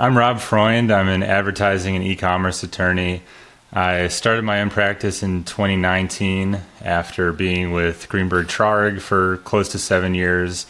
I'm 0.00 0.16
Rob 0.16 0.40
Freund. 0.40 0.90
I'm 0.90 1.08
an 1.08 1.22
advertising 1.22 1.96
and 1.96 2.04
e 2.04 2.16
commerce 2.16 2.62
attorney. 2.62 3.22
I 3.72 4.08
started 4.08 4.42
my 4.42 4.62
own 4.62 4.70
practice 4.70 5.22
in 5.22 5.44
2019 5.44 6.60
after 6.80 7.30
being 7.32 7.72
with 7.72 8.08
Greenberg 8.08 8.46
Traurig 8.46 9.00
for 9.00 9.36
close 9.38 9.68
to 9.70 9.78
seven 9.78 10.14
years. 10.14 10.66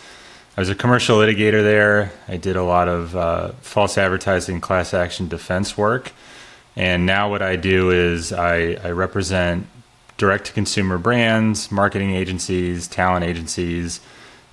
I 0.56 0.60
was 0.60 0.70
a 0.70 0.74
commercial 0.74 1.18
litigator 1.18 1.62
there. 1.62 2.12
I 2.26 2.36
did 2.36 2.56
a 2.56 2.64
lot 2.64 2.88
of 2.88 3.14
uh, 3.14 3.48
false 3.60 3.96
advertising, 3.96 4.60
class 4.60 4.92
action 4.92 5.28
defense 5.28 5.78
work. 5.78 6.12
And 6.74 7.06
now, 7.06 7.30
what 7.30 7.42
I 7.42 7.54
do 7.54 7.90
is 7.90 8.32
I, 8.32 8.76
I 8.82 8.90
represent 8.90 9.66
direct 10.16 10.46
to 10.46 10.52
consumer 10.52 10.98
brands, 10.98 11.70
marketing 11.70 12.14
agencies, 12.14 12.88
talent 12.88 13.24
agencies, 13.24 14.00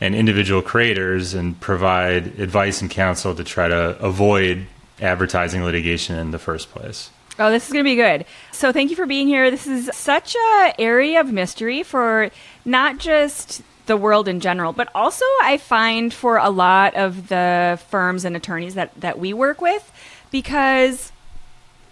and 0.02 0.16
individual 0.16 0.62
creators 0.62 1.34
and 1.34 1.60
provide 1.60 2.40
advice 2.40 2.82
and 2.82 2.90
counsel 2.90 3.36
to 3.36 3.44
try 3.44 3.68
to 3.68 3.98
avoid 4.00 4.66
advertising 5.02 5.64
litigation 5.64 6.18
in 6.18 6.32
the 6.32 6.40
first 6.40 6.72
place. 6.72 7.10
Oh, 7.38 7.52
this 7.52 7.68
is 7.68 7.74
going 7.74 7.86
to 7.86 7.90
be 7.90 7.96
good. 7.96 8.26
So, 8.52 8.74
thank 8.74 8.90
you 8.90 8.98
for 8.98 9.06
being 9.06 9.28
here. 9.28 9.50
This 9.50 9.66
is 9.66 9.90
such 9.94 10.36
a 10.36 10.74
area 10.78 11.22
of 11.22 11.32
mystery 11.32 11.84
for 11.84 12.32
not 12.66 12.98
just 12.98 13.62
the 13.86 13.96
world 13.96 14.28
in 14.28 14.40
general, 14.40 14.74
but 14.74 14.90
also 14.94 15.26
I 15.42 15.58
find 15.58 16.14
for 16.14 16.38
a 16.38 16.50
lot 16.50 16.96
of 16.96 17.30
the 17.30 17.80
firms 17.90 18.26
and 18.26 18.36
attorneys 18.36 18.76
that 18.76 18.94
that 19.00 19.20
we 19.20 19.34
work 19.34 19.62
with 19.62 19.92
because 20.32 21.12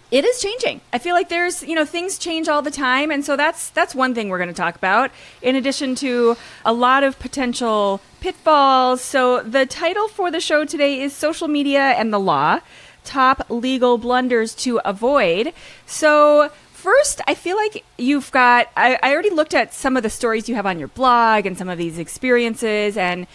it 0.09 0.23
is 0.23 0.41
changing. 0.41 0.81
I 0.93 0.99
feel 0.99 1.15
like 1.15 1.29
there's, 1.29 1.63
you 1.63 1.75
know, 1.75 1.85
things 1.85 2.17
change 2.17 2.47
all 2.47 2.61
the 2.61 2.71
time 2.71 3.11
and 3.11 3.25
so 3.25 3.35
that's 3.35 3.69
that's 3.71 3.93
one 3.93 4.15
thing 4.15 4.29
we're 4.29 4.37
going 4.37 4.47
to 4.47 4.53
talk 4.53 4.75
about 4.75 5.11
in 5.41 5.55
addition 5.55 5.95
to 5.95 6.37
a 6.63 6.73
lot 6.73 7.03
of 7.03 7.19
potential 7.19 8.01
pitfalls. 8.19 9.01
So 9.01 9.41
the 9.43 9.65
title 9.65 10.07
for 10.07 10.31
the 10.31 10.39
show 10.39 10.65
today 10.65 11.01
is 11.01 11.13
social 11.13 11.47
media 11.47 11.81
and 11.81 12.13
the 12.13 12.19
law 12.19 12.61
top 13.07 13.45
legal 13.49 13.97
blunders 13.97 14.53
to 14.53 14.79
avoid. 14.85 15.53
So, 15.87 16.51
first, 16.73 17.21
I 17.25 17.33
feel 17.33 17.55
like 17.55 17.83
you've 17.97 18.29
got, 18.31 18.69
I, 18.77 18.99
I, 19.01 19.13
already 19.13 19.31
looked 19.31 19.55
at 19.55 19.73
some 19.73 19.97
of 19.97 20.03
the 20.03 20.09
stories 20.09 20.47
you 20.47 20.55
have 20.55 20.65
on 20.65 20.77
your 20.77 20.89
blog 20.89 21.45
and 21.45 21.57
some 21.57 21.69
of 21.69 21.77
these 21.77 21.97
experiences 21.97 22.97
and 22.97 23.25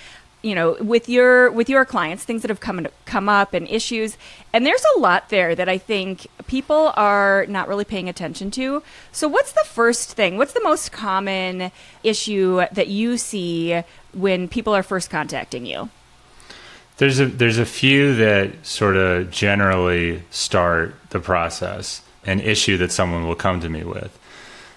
you 0.42 0.54
know 0.54 0.76
with 0.80 1.08
your 1.08 1.50
with 1.50 1.68
your 1.68 1.84
clients 1.84 2.24
things 2.24 2.42
that 2.42 2.48
have 2.48 2.60
come 2.60 2.86
come 3.04 3.28
up 3.28 3.54
and 3.54 3.68
issues. 3.68 4.16
And 4.52 4.66
there's 4.66 4.84
a 4.96 5.00
lot 5.00 5.30
there 5.30 5.54
that 5.54 5.68
i 5.68 5.78
think 5.78 6.26
people 6.46 6.92
are 6.96 7.46
not 7.48 7.68
really 7.68 7.84
paying 7.84 8.08
attention 8.08 8.50
to. 8.52 8.82
So 9.10 9.28
what's 9.28 9.52
the 9.52 9.64
first 9.64 10.12
thing? 10.12 10.36
What's 10.36 10.52
the 10.52 10.62
most 10.62 10.92
common 10.92 11.72
issue 12.02 12.62
that 12.72 12.88
you 12.88 13.16
see 13.16 13.82
when 14.12 14.48
people 14.48 14.74
are 14.74 14.82
first 14.82 15.08
contacting 15.08 15.64
you? 15.64 15.88
There's 16.98 17.20
a 17.20 17.26
there's 17.26 17.58
a 17.58 17.66
few 17.66 18.14
that 18.16 18.66
sort 18.66 18.96
of 18.96 19.30
generally 19.30 20.22
start 20.30 20.94
the 21.10 21.20
process, 21.20 22.02
an 22.26 22.40
issue 22.40 22.76
that 22.78 22.92
someone 22.92 23.26
will 23.26 23.34
come 23.34 23.60
to 23.60 23.68
me 23.68 23.82
with. 23.82 24.18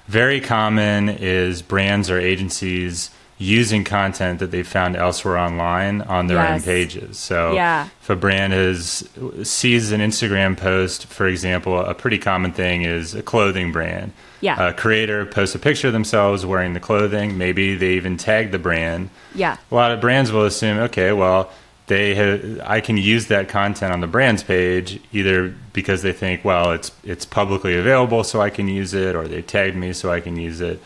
Very 0.07 0.39
common 0.39 1.09
is 1.09 1.61
brands 1.61 2.09
or 2.09 2.19
agencies 2.19 3.09
using 3.37 3.83
content 3.83 4.39
that 4.39 4.51
they 4.51 4.63
found 4.63 4.95
elsewhere 4.95 5.37
online 5.37 6.01
on 6.01 6.27
their 6.27 6.37
yes. 6.37 6.61
own 6.61 6.65
pages. 6.65 7.17
So 7.17 7.53
yeah. 7.53 7.89
if 8.01 8.09
a 8.09 8.15
brand 8.15 8.53
has 8.53 9.09
sees 9.43 9.91
an 9.91 9.99
Instagram 9.99 10.57
post, 10.57 11.07
for 11.07 11.27
example, 11.27 11.79
a 11.79 11.93
pretty 11.93 12.17
common 12.17 12.53
thing 12.53 12.83
is 12.83 13.13
a 13.13 13.21
clothing 13.21 13.71
brand. 13.71 14.13
Yeah. 14.39 14.69
A 14.69 14.73
creator 14.73 15.25
posts 15.25 15.55
a 15.55 15.59
picture 15.59 15.87
of 15.87 15.93
themselves 15.93 16.45
wearing 16.45 16.73
the 16.73 16.79
clothing. 16.79 17.37
Maybe 17.37 17.75
they 17.75 17.93
even 17.93 18.15
tag 18.15 18.51
the 18.51 18.59
brand. 18.59 19.09
Yeah. 19.33 19.57
A 19.69 19.75
lot 19.75 19.91
of 19.91 19.99
brands 19.99 20.31
will 20.31 20.45
assume, 20.45 20.77
okay, 20.79 21.11
well, 21.11 21.51
they 21.87 22.15
have, 22.15 22.61
I 22.63 22.79
can 22.79 22.97
use 22.97 23.27
that 23.27 23.49
content 23.49 23.91
on 23.91 24.01
the 24.01 24.07
brand's 24.07 24.43
page 24.43 24.99
either 25.11 25.53
because 25.73 26.01
they 26.01 26.13
think, 26.13 26.43
well, 26.43 26.71
it's 26.71 26.91
it's 27.03 27.25
publicly 27.25 27.75
available, 27.75 28.23
so 28.23 28.41
I 28.41 28.49
can 28.49 28.67
use 28.67 28.93
it, 28.93 29.15
or 29.15 29.27
they 29.27 29.41
tagged 29.41 29.75
me, 29.75 29.93
so 29.93 30.11
I 30.11 30.19
can 30.19 30.35
use 30.37 30.61
it. 30.61 30.81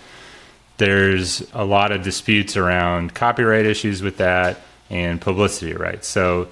There's 0.79 1.47
a 1.53 1.63
lot 1.63 1.91
of 1.91 2.03
disputes 2.03 2.57
around 2.57 3.13
copyright 3.13 3.65
issues 3.65 4.01
with 4.01 4.17
that 4.17 4.61
and 4.89 5.21
publicity 5.21 5.73
rights. 5.73 6.07
So, 6.07 6.47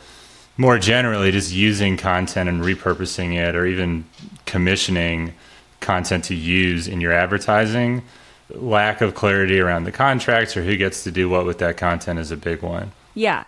more 0.57 0.77
generally, 0.77 1.31
just 1.31 1.53
using 1.53 1.97
content 1.97 2.49
and 2.49 2.61
repurposing 2.61 3.35
it, 3.35 3.55
or 3.55 3.65
even 3.65 4.05
commissioning 4.45 5.33
content 5.79 6.25
to 6.25 6.35
use 6.35 6.87
in 6.87 6.99
your 6.99 7.13
advertising, 7.13 8.03
lack 8.49 9.01
of 9.01 9.15
clarity 9.15 9.59
around 9.59 9.85
the 9.85 9.91
contracts 9.91 10.57
or 10.57 10.63
who 10.63 10.75
gets 10.75 11.03
to 11.03 11.11
do 11.11 11.29
what 11.29 11.45
with 11.45 11.59
that 11.59 11.77
content 11.77 12.19
is 12.19 12.31
a 12.31 12.37
big 12.37 12.61
one. 12.61 12.91
Yeah, 13.13 13.45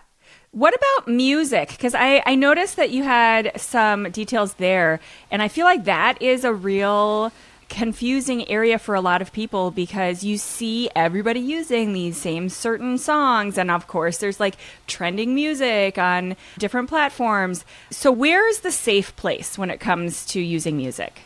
what 0.52 0.74
about 0.74 1.08
music? 1.08 1.68
Because 1.68 1.94
I, 1.94 2.22
I 2.26 2.34
noticed 2.34 2.76
that 2.76 2.90
you 2.90 3.04
had 3.04 3.52
some 3.60 4.10
details 4.10 4.54
there, 4.54 4.98
and 5.30 5.42
I 5.42 5.48
feel 5.48 5.64
like 5.64 5.84
that 5.84 6.20
is 6.20 6.44
a 6.44 6.52
real 6.52 7.32
confusing 7.70 8.46
area 8.50 8.78
for 8.78 8.94
a 8.94 9.00
lot 9.00 9.22
of 9.22 9.32
people 9.32 9.70
because 9.70 10.22
you 10.22 10.36
see 10.36 10.90
everybody 10.94 11.40
using 11.40 11.92
these 11.92 12.18
same 12.18 12.50
certain 12.50 12.98
songs. 12.98 13.56
And 13.56 13.70
of 13.70 13.86
course 13.86 14.18
there's 14.18 14.40
like 14.40 14.56
trending 14.86 15.34
music 15.34 15.96
on 15.96 16.36
different 16.58 16.88
platforms. 16.90 17.64
So 17.90 18.12
where 18.12 18.46
is 18.48 18.60
the 18.60 18.72
safe 18.72 19.16
place 19.16 19.56
when 19.56 19.70
it 19.70 19.80
comes 19.80 20.26
to 20.26 20.40
using 20.40 20.76
music? 20.76 21.22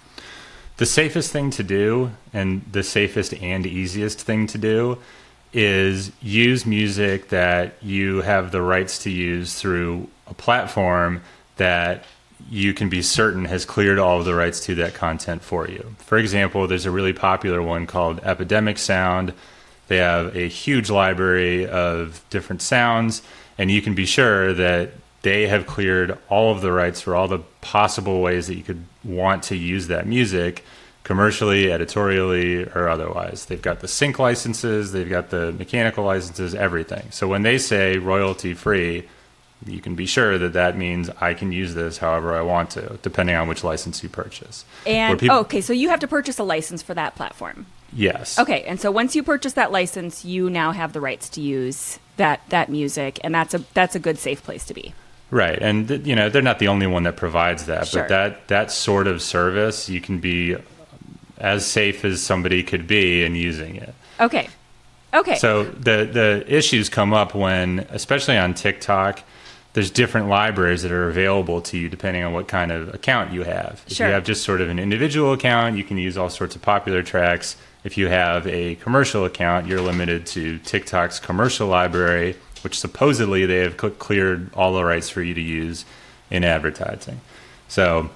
The 0.76 0.86
safest 0.86 1.32
thing 1.32 1.50
to 1.50 1.62
do 1.62 2.12
and 2.32 2.62
the 2.70 2.82
safest 2.82 3.34
and 3.34 3.66
easiest 3.66 4.20
thing 4.20 4.46
to 4.48 4.58
do 4.58 4.98
is 5.52 6.12
use 6.20 6.66
music 6.66 7.28
that 7.28 7.74
you 7.82 8.20
have 8.22 8.50
the 8.50 8.60
rights 8.60 8.98
to 9.04 9.10
use 9.10 9.54
through 9.54 10.08
a 10.26 10.34
platform 10.34 11.22
that 11.56 12.04
you 12.50 12.74
can 12.74 12.88
be 12.88 13.02
certain 13.02 13.46
has 13.46 13.64
cleared 13.64 13.98
all 13.98 14.18
of 14.18 14.24
the 14.24 14.34
rights 14.34 14.60
to 14.66 14.74
that 14.76 14.94
content 14.94 15.42
for 15.42 15.68
you. 15.68 15.94
For 15.98 16.18
example, 16.18 16.66
there's 16.66 16.86
a 16.86 16.90
really 16.90 17.12
popular 17.12 17.62
one 17.62 17.86
called 17.86 18.20
Epidemic 18.22 18.78
Sound. 18.78 19.32
They 19.88 19.98
have 19.98 20.36
a 20.36 20.48
huge 20.48 20.90
library 20.90 21.66
of 21.66 22.24
different 22.30 22.62
sounds, 22.62 23.22
and 23.58 23.70
you 23.70 23.82
can 23.82 23.94
be 23.94 24.06
sure 24.06 24.52
that 24.54 24.92
they 25.22 25.46
have 25.46 25.66
cleared 25.66 26.18
all 26.28 26.52
of 26.52 26.60
the 26.60 26.72
rights 26.72 27.00
for 27.00 27.16
all 27.16 27.28
the 27.28 27.40
possible 27.60 28.20
ways 28.20 28.46
that 28.46 28.56
you 28.56 28.62
could 28.62 28.84
want 29.02 29.42
to 29.44 29.56
use 29.56 29.88
that 29.88 30.06
music 30.06 30.64
commercially, 31.02 31.70
editorially, 31.70 32.64
or 32.64 32.88
otherwise. 32.88 33.44
They've 33.44 33.60
got 33.60 33.80
the 33.80 33.88
sync 33.88 34.18
licenses, 34.18 34.92
they've 34.92 35.08
got 35.08 35.30
the 35.30 35.52
mechanical 35.52 36.04
licenses, 36.04 36.54
everything. 36.54 37.10
So 37.10 37.28
when 37.28 37.42
they 37.42 37.58
say 37.58 37.98
royalty 37.98 38.54
free, 38.54 39.06
you 39.66 39.80
can 39.80 39.94
be 39.94 40.06
sure 40.06 40.38
that 40.38 40.52
that 40.52 40.76
means 40.76 41.10
I 41.20 41.34
can 41.34 41.52
use 41.52 41.74
this 41.74 41.98
however 41.98 42.34
I 42.34 42.42
want 42.42 42.70
to, 42.70 42.98
depending 43.02 43.36
on 43.36 43.48
which 43.48 43.64
license 43.64 44.02
you 44.02 44.08
purchase. 44.08 44.64
And 44.86 45.18
people, 45.18 45.36
oh, 45.36 45.40
okay, 45.40 45.60
so 45.60 45.72
you 45.72 45.88
have 45.88 46.00
to 46.00 46.08
purchase 46.08 46.38
a 46.38 46.44
license 46.44 46.82
for 46.82 46.94
that 46.94 47.14
platform. 47.14 47.66
Yes. 47.92 48.38
Okay, 48.38 48.62
and 48.64 48.80
so 48.80 48.90
once 48.90 49.14
you 49.14 49.22
purchase 49.22 49.52
that 49.54 49.70
license, 49.70 50.24
you 50.24 50.50
now 50.50 50.72
have 50.72 50.92
the 50.92 51.00
rights 51.00 51.28
to 51.30 51.40
use 51.40 51.98
that 52.16 52.40
that 52.48 52.68
music, 52.68 53.20
and 53.22 53.34
that's 53.34 53.54
a 53.54 53.58
that's 53.74 53.94
a 53.94 54.00
good 54.00 54.18
safe 54.18 54.42
place 54.42 54.64
to 54.66 54.74
be. 54.74 54.94
Right, 55.30 55.58
and 55.60 55.88
th- 55.88 56.06
you 56.06 56.14
know 56.14 56.28
they're 56.28 56.42
not 56.42 56.58
the 56.58 56.68
only 56.68 56.86
one 56.86 57.04
that 57.04 57.16
provides 57.16 57.66
that, 57.66 57.88
sure. 57.88 58.02
but 58.02 58.08
that 58.08 58.48
that 58.48 58.70
sort 58.72 59.06
of 59.06 59.22
service 59.22 59.88
you 59.88 60.00
can 60.00 60.18
be 60.18 60.56
as 61.38 61.66
safe 61.66 62.04
as 62.04 62.22
somebody 62.22 62.62
could 62.62 62.86
be 62.86 63.24
in 63.24 63.34
using 63.34 63.76
it. 63.76 63.94
Okay. 64.20 64.48
Okay. 65.12 65.36
So 65.36 65.64
the 65.64 66.08
the 66.10 66.44
issues 66.48 66.88
come 66.88 67.14
up 67.14 67.34
when, 67.34 67.80
especially 67.90 68.36
on 68.36 68.54
TikTok, 68.54 69.20
there's 69.74 69.90
different 69.90 70.28
libraries 70.28 70.82
that 70.82 70.92
are 70.92 71.08
available 71.08 71.60
to 71.60 71.76
you 71.76 71.88
depending 71.88 72.22
on 72.22 72.32
what 72.32 72.46
kind 72.48 72.72
of 72.72 72.94
account 72.94 73.32
you 73.32 73.42
have. 73.42 73.82
If 73.86 73.94
sure. 73.94 74.06
you 74.06 74.12
have 74.12 74.24
just 74.24 74.44
sort 74.44 74.60
of 74.60 74.68
an 74.70 74.78
individual 74.78 75.32
account, 75.32 75.76
you 75.76 75.84
can 75.84 75.98
use 75.98 76.16
all 76.16 76.30
sorts 76.30 76.54
of 76.56 76.62
popular 76.62 77.02
tracks. 77.02 77.56
If 77.82 77.98
you 77.98 78.06
have 78.06 78.46
a 78.46 78.76
commercial 78.76 79.24
account, 79.24 79.66
you're 79.66 79.80
limited 79.80 80.26
to 80.26 80.60
TikTok's 80.60 81.18
commercial 81.18 81.66
library, 81.66 82.36
which 82.62 82.78
supposedly 82.78 83.46
they 83.46 83.58
have 83.58 83.76
cleared 83.76 84.54
all 84.54 84.72
the 84.72 84.84
rights 84.84 85.10
for 85.10 85.22
you 85.22 85.34
to 85.34 85.40
use 85.40 85.84
in 86.30 86.44
advertising. 86.44 87.20
So 87.66 88.10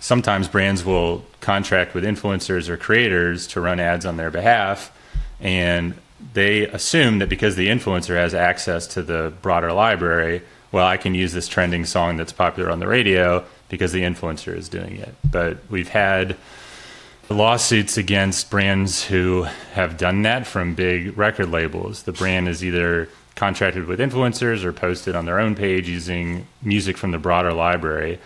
sometimes 0.00 0.48
brands 0.48 0.84
will 0.84 1.24
contract 1.40 1.94
with 1.94 2.02
influencers 2.02 2.68
or 2.68 2.76
creators 2.76 3.46
to 3.48 3.60
run 3.60 3.78
ads 3.78 4.04
on 4.04 4.16
their 4.16 4.30
behalf 4.30 4.92
and 5.40 5.94
they 6.34 6.66
assume 6.66 7.20
that 7.20 7.28
because 7.28 7.54
the 7.54 7.68
influencer 7.68 8.16
has 8.16 8.34
access 8.34 8.88
to 8.88 9.02
the 9.02 9.32
broader 9.40 9.72
library 9.72 10.42
well 10.72 10.86
i 10.86 10.96
can 10.96 11.14
use 11.14 11.32
this 11.32 11.48
trending 11.48 11.84
song 11.84 12.16
that's 12.16 12.32
popular 12.32 12.70
on 12.70 12.80
the 12.80 12.86
radio 12.86 13.44
because 13.68 13.92
the 13.92 14.02
influencer 14.02 14.54
is 14.56 14.68
doing 14.68 14.96
it 14.96 15.14
but 15.30 15.58
we've 15.70 15.88
had 15.88 16.36
lawsuits 17.30 17.96
against 17.96 18.50
brands 18.50 19.04
who 19.04 19.42
have 19.72 19.96
done 19.96 20.22
that 20.22 20.46
from 20.46 20.74
big 20.74 21.16
record 21.16 21.50
labels. 21.50 22.04
The 22.04 22.12
brand 22.12 22.48
is 22.48 22.64
either 22.64 23.08
contracted 23.34 23.86
with 23.86 24.00
influencers 24.00 24.64
or 24.64 24.72
posted 24.72 25.14
on 25.14 25.26
their 25.26 25.38
own 25.38 25.54
page 25.54 25.88
using 25.88 26.46
music 26.62 26.96
from 26.96 27.10
the 27.10 27.18
broader 27.18 27.52
library. 27.52 28.18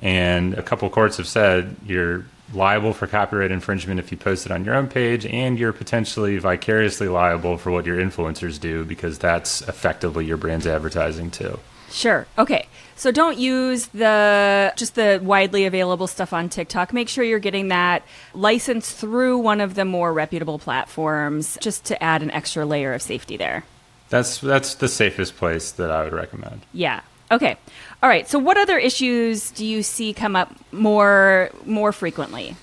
And 0.00 0.54
a 0.54 0.62
couple 0.62 0.88
courts 0.90 1.16
have 1.16 1.26
said 1.26 1.76
you're 1.84 2.26
liable 2.52 2.92
for 2.92 3.06
copyright 3.06 3.50
infringement 3.50 3.98
if 3.98 4.12
you 4.12 4.18
post 4.18 4.44
it 4.44 4.52
on 4.52 4.64
your 4.64 4.74
own 4.74 4.86
page, 4.86 5.24
and 5.24 5.58
you're 5.58 5.72
potentially 5.72 6.36
vicariously 6.38 7.08
liable 7.08 7.56
for 7.56 7.70
what 7.70 7.86
your 7.86 7.96
influencers 7.96 8.60
do 8.60 8.84
because 8.84 9.18
that's 9.18 9.62
effectively 9.62 10.26
your 10.26 10.36
brand's 10.36 10.66
advertising 10.66 11.30
too. 11.30 11.58
Sure. 11.92 12.26
Okay. 12.38 12.66
So 12.96 13.10
don't 13.10 13.38
use 13.38 13.86
the 13.88 14.72
just 14.76 14.94
the 14.94 15.20
widely 15.22 15.66
available 15.66 16.06
stuff 16.06 16.32
on 16.32 16.48
TikTok. 16.48 16.92
Make 16.92 17.08
sure 17.08 17.24
you're 17.24 17.38
getting 17.38 17.68
that 17.68 18.02
license 18.34 18.92
through 18.92 19.38
one 19.38 19.60
of 19.60 19.74
the 19.74 19.84
more 19.84 20.12
reputable 20.12 20.58
platforms 20.58 21.58
just 21.60 21.84
to 21.86 22.02
add 22.02 22.22
an 22.22 22.30
extra 22.30 22.64
layer 22.64 22.94
of 22.94 23.02
safety 23.02 23.36
there. 23.36 23.64
That's 24.08 24.38
that's 24.38 24.74
the 24.74 24.88
safest 24.88 25.36
place 25.36 25.72
that 25.72 25.90
I 25.90 26.04
would 26.04 26.12
recommend. 26.12 26.62
Yeah. 26.72 27.00
Okay. 27.30 27.56
All 28.02 28.08
right. 28.08 28.28
So 28.28 28.38
what 28.38 28.56
other 28.56 28.78
issues 28.78 29.50
do 29.50 29.64
you 29.66 29.82
see 29.82 30.12
come 30.12 30.36
up 30.36 30.54
more 30.72 31.50
more 31.64 31.92
frequently? 31.92 32.56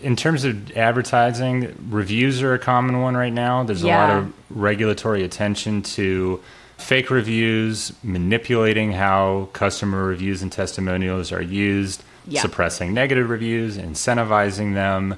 In 0.00 0.16
terms 0.16 0.44
of 0.44 0.70
advertising, 0.76 1.76
reviews 1.90 2.40
are 2.42 2.54
a 2.54 2.58
common 2.58 3.00
one 3.00 3.16
right 3.16 3.32
now. 3.32 3.64
There's 3.64 3.82
yeah. 3.82 3.96
a 3.96 4.08
lot 4.08 4.16
of 4.18 4.32
regulatory 4.50 5.24
attention 5.24 5.82
to 5.82 6.40
fake 6.82 7.10
reviews, 7.10 7.92
manipulating 8.02 8.92
how 8.92 9.48
customer 9.52 10.04
reviews 10.04 10.42
and 10.42 10.50
testimonials 10.50 11.32
are 11.32 11.42
used, 11.42 12.02
yeah. 12.26 12.42
suppressing 12.42 12.94
negative 12.94 13.30
reviews, 13.30 13.76
incentivizing 13.76 14.74
them. 14.74 15.16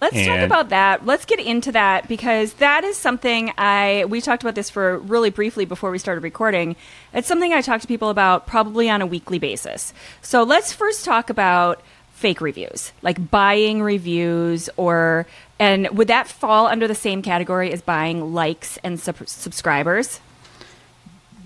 Let's 0.00 0.16
and 0.16 0.26
talk 0.26 0.40
about 0.40 0.68
that. 0.68 1.06
Let's 1.06 1.24
get 1.24 1.40
into 1.40 1.72
that 1.72 2.08
because 2.08 2.54
that 2.54 2.84
is 2.84 2.96
something 2.96 3.52
I 3.56 4.04
we 4.08 4.20
talked 4.20 4.42
about 4.42 4.54
this 4.54 4.68
for 4.68 4.98
really 4.98 5.30
briefly 5.30 5.64
before 5.64 5.90
we 5.90 5.98
started 5.98 6.22
recording. 6.22 6.76
It's 7.14 7.26
something 7.26 7.52
I 7.52 7.62
talk 7.62 7.80
to 7.80 7.86
people 7.86 8.10
about 8.10 8.46
probably 8.46 8.90
on 8.90 9.00
a 9.00 9.06
weekly 9.06 9.38
basis. 9.38 9.94
So 10.20 10.42
let's 10.42 10.72
first 10.72 11.04
talk 11.04 11.30
about 11.30 11.80
fake 12.12 12.40
reviews, 12.40 12.92
like 13.02 13.30
buying 13.30 13.82
reviews 13.82 14.68
or 14.76 15.26
and 15.58 15.88
would 15.96 16.08
that 16.08 16.28
fall 16.28 16.66
under 16.66 16.88
the 16.88 16.94
same 16.94 17.22
category 17.22 17.72
as 17.72 17.80
buying 17.80 18.34
likes 18.34 18.78
and 18.84 18.98
sub- 18.98 19.28
subscribers? 19.28 20.20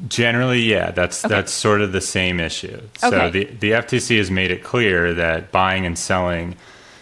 Generally, 0.07 0.61
yeah, 0.61 0.93
that's 0.93 1.25
okay. 1.25 1.35
that's 1.35 1.53
sort 1.53 1.81
of 1.81 1.91
the 1.93 2.01
same 2.01 2.39
issue. 2.39 2.81
So 2.99 3.09
okay. 3.09 3.31
the 3.31 3.45
the 3.45 3.71
FTC 3.73 4.19
has 4.19 4.31
made 4.31 4.53
it 4.53 4.63
clear 4.63 5.13
that 5.15 5.51
buying 5.51 5.85
and 5.87 5.99
selling 5.99 6.55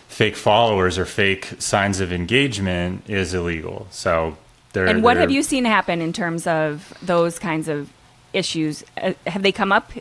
fake 0.09 0.35
followers 0.35 0.97
or 0.97 1.05
fake 1.05 1.47
signs 1.59 2.01
of 2.01 2.11
engagement 2.11 3.03
is 3.07 3.35
illegal. 3.35 3.87
So 3.91 4.39
they're, 4.73 4.87
And 4.87 5.03
what 5.03 5.15
they're, 5.15 5.21
have 5.23 5.31
you 5.31 5.43
seen 5.43 5.67
happen 5.67 6.01
in 6.01 6.15
terms 6.15 6.47
of 6.47 6.95
those 7.03 7.39
kinds 7.39 7.69
of 7.69 7.93
issues? 8.33 8.83
Uh, 8.97 9.13
have 9.27 9.43
they 9.43 9.53
come 9.53 9.73
up 9.73 9.93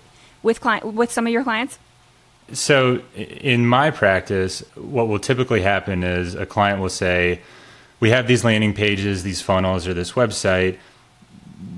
with 0.41 0.61
client 0.61 0.85
with 0.85 1.11
some 1.11 1.27
of 1.27 1.33
your 1.33 1.43
clients? 1.43 1.77
So 2.53 3.01
in 3.15 3.67
my 3.67 3.91
practice, 3.91 4.63
what 4.75 5.09
will 5.09 5.19
typically 5.19 5.61
happen 5.61 6.03
is 6.03 6.33
a 6.35 6.45
client 6.45 6.79
will 6.79 6.89
say, 6.89 7.41
"We 7.99 8.11
have 8.11 8.27
these 8.27 8.45
landing 8.45 8.73
pages, 8.73 9.23
these 9.23 9.41
funnels, 9.41 9.85
or 9.85 9.93
this 9.93 10.13
website." 10.13 10.77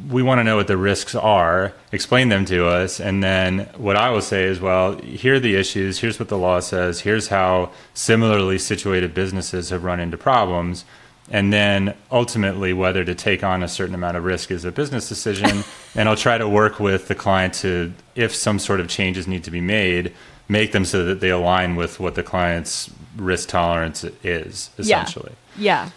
We 0.10 0.24
want 0.24 0.40
to 0.40 0.44
know 0.44 0.56
what 0.56 0.68
the 0.68 0.78
risks 0.78 1.16
are, 1.16 1.74
explain 1.92 2.30
them 2.30 2.46
to 2.46 2.68
us, 2.68 3.00
and 3.00 3.24
then 3.24 3.70
what 3.78 3.96
I 3.96 4.10
will 4.10 4.22
say 4.22 4.46
is, 4.46 4.60
well, 4.60 4.98
here 4.98 5.36
are 5.36 5.40
the 5.40 5.56
issues, 5.56 6.00
here's 6.00 6.20
what 6.20 6.30
the 6.30 6.38
law 6.38 6.60
says, 6.60 7.02
here's 7.02 7.28
how 7.28 7.72
similarly 7.94 8.58
situated 8.58 9.14
businesses 9.14 9.70
have 9.70 9.84
run 9.84 10.00
into 10.00 10.18
problems, 10.18 10.86
and 11.30 11.52
then 11.52 11.94
ultimately 12.10 12.72
whether 12.72 13.04
to 13.04 13.14
take 13.14 13.44
on 13.44 13.64
a 13.64 13.68
certain 13.68 13.96
amount 13.96 14.16
of 14.16 14.24
risk 14.24 14.50
is 14.50 14.64
a 14.64 14.72
business 14.72 15.10
decision, 15.10 15.64
and 15.96 16.08
I'll 16.08 16.16
try 16.16 16.38
to 16.38 16.48
work 16.48 16.80
with 16.80 17.08
the 17.08 17.16
client 17.16 17.54
to, 17.56 17.94
if 18.16 18.34
some 18.34 18.60
sort 18.60 18.80
of 18.80 18.88
changes 18.88 19.28
need 19.28 19.44
to 19.44 19.52
be 19.52 19.62
made, 19.62 20.14
make 20.48 20.72
them 20.72 20.86
so 20.86 21.04
that 21.06 21.20
they 21.20 21.30
align 21.30 21.76
with 21.76 22.00
what 22.00 22.16
the 22.16 22.24
client's 22.24 22.90
risk 23.18 23.50
tolerance 23.50 24.06
is, 24.24 24.70
essentially. 24.78 25.34
Yeah. 25.58 25.86
yeah. 25.86 25.90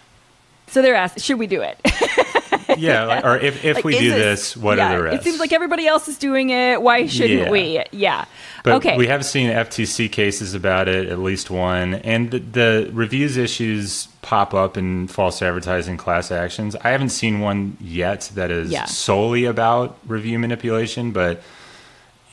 So 0.71 0.83
they're 0.83 0.95
asked, 0.95 1.21
should 1.21 1.39
we 1.39 1.49
do 1.49 1.63
it? 1.63 1.79
yeah, 2.79 3.05
like, 3.05 3.25
or 3.25 3.37
if, 3.37 3.65
if 3.65 3.77
like, 3.77 3.85
we 3.85 3.99
do 3.99 4.11
this, 4.11 4.57
what 4.57 4.79
yeah, 4.79 4.93
are 4.93 4.97
the 4.97 5.03
risks? 5.03 5.21
It 5.21 5.29
seems 5.29 5.41
like 5.41 5.53
everybody 5.53 5.87
else 5.87 6.07
is 6.07 6.17
doing 6.17 6.51
it. 6.51 6.81
Why 6.81 7.07
shouldn't 7.07 7.41
yeah. 7.41 7.51
we? 7.51 7.83
Yeah. 7.91 8.25
But 8.63 8.75
okay. 8.75 8.97
we 8.97 9.09
have 9.09 9.25
seen 9.25 9.51
FTC 9.51 10.13
cases 10.13 10.55
about 10.55 10.87
it, 10.87 11.09
at 11.09 11.19
least 11.19 11.51
one, 11.51 11.95
and 11.95 12.31
the, 12.31 12.39
the 12.39 12.91
reviews 12.93 13.37
issues 13.37 14.07
pop 14.23 14.55
up 14.55 14.77
in 14.77 15.09
false 15.09 15.43
advertising 15.43 15.97
class 15.97 16.31
actions. 16.31 16.77
I 16.77 16.91
haven't 16.91 17.09
seen 17.09 17.41
one 17.41 17.77
yet 17.81 18.31
that 18.35 18.51
is 18.51 18.71
yeah. 18.71 18.85
solely 18.85 19.47
about 19.47 19.99
review 20.07 20.39
manipulation, 20.39 21.11
but 21.11 21.43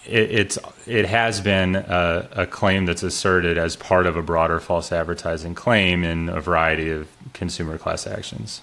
it, 0.07 0.31
it's 0.31 0.57
it 0.85 1.05
has 1.05 1.41
been 1.41 1.75
a, 1.75 2.27
a, 2.31 2.47
claim 2.47 2.85
that's 2.85 3.03
asserted 3.03 3.57
as 3.57 3.75
part 3.75 4.05
of 4.05 4.15
a 4.15 4.21
broader 4.21 4.59
false 4.59 4.91
advertising 4.91 5.55
claim 5.55 6.03
in 6.03 6.29
a 6.29 6.41
variety 6.41 6.89
of 6.89 7.07
consumer 7.33 7.77
class 7.77 8.07
actions. 8.07 8.61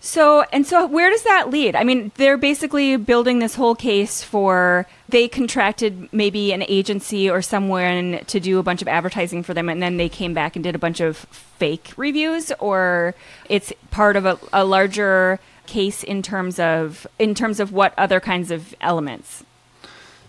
So, 0.00 0.44
and 0.52 0.64
so 0.64 0.86
where 0.86 1.10
does 1.10 1.24
that 1.24 1.50
lead? 1.50 1.74
I 1.74 1.82
mean, 1.82 2.12
they're 2.14 2.36
basically 2.36 2.96
building 2.96 3.40
this 3.40 3.56
whole 3.56 3.74
case 3.74 4.22
for 4.22 4.86
they 5.08 5.26
contracted 5.26 6.08
maybe 6.12 6.52
an 6.52 6.62
agency 6.68 7.28
or 7.28 7.42
someone 7.42 8.20
to 8.28 8.38
do 8.38 8.60
a 8.60 8.62
bunch 8.62 8.80
of 8.80 8.86
advertising 8.86 9.42
for 9.42 9.54
them, 9.54 9.68
and 9.68 9.82
then 9.82 9.96
they 9.96 10.08
came 10.08 10.34
back 10.34 10.54
and 10.54 10.62
did 10.62 10.76
a 10.76 10.78
bunch 10.78 11.00
of 11.00 11.16
fake 11.16 11.92
reviews, 11.96 12.52
or 12.60 13.16
it's 13.48 13.72
part 13.90 14.14
of 14.14 14.24
a, 14.24 14.38
a 14.52 14.64
larger 14.64 15.40
case 15.66 16.04
in 16.04 16.22
terms 16.22 16.58
of 16.58 17.06
in 17.18 17.34
terms 17.34 17.60
of 17.60 17.72
what 17.72 17.92
other 17.98 18.20
kinds 18.20 18.50
of 18.50 18.74
elements 18.80 19.44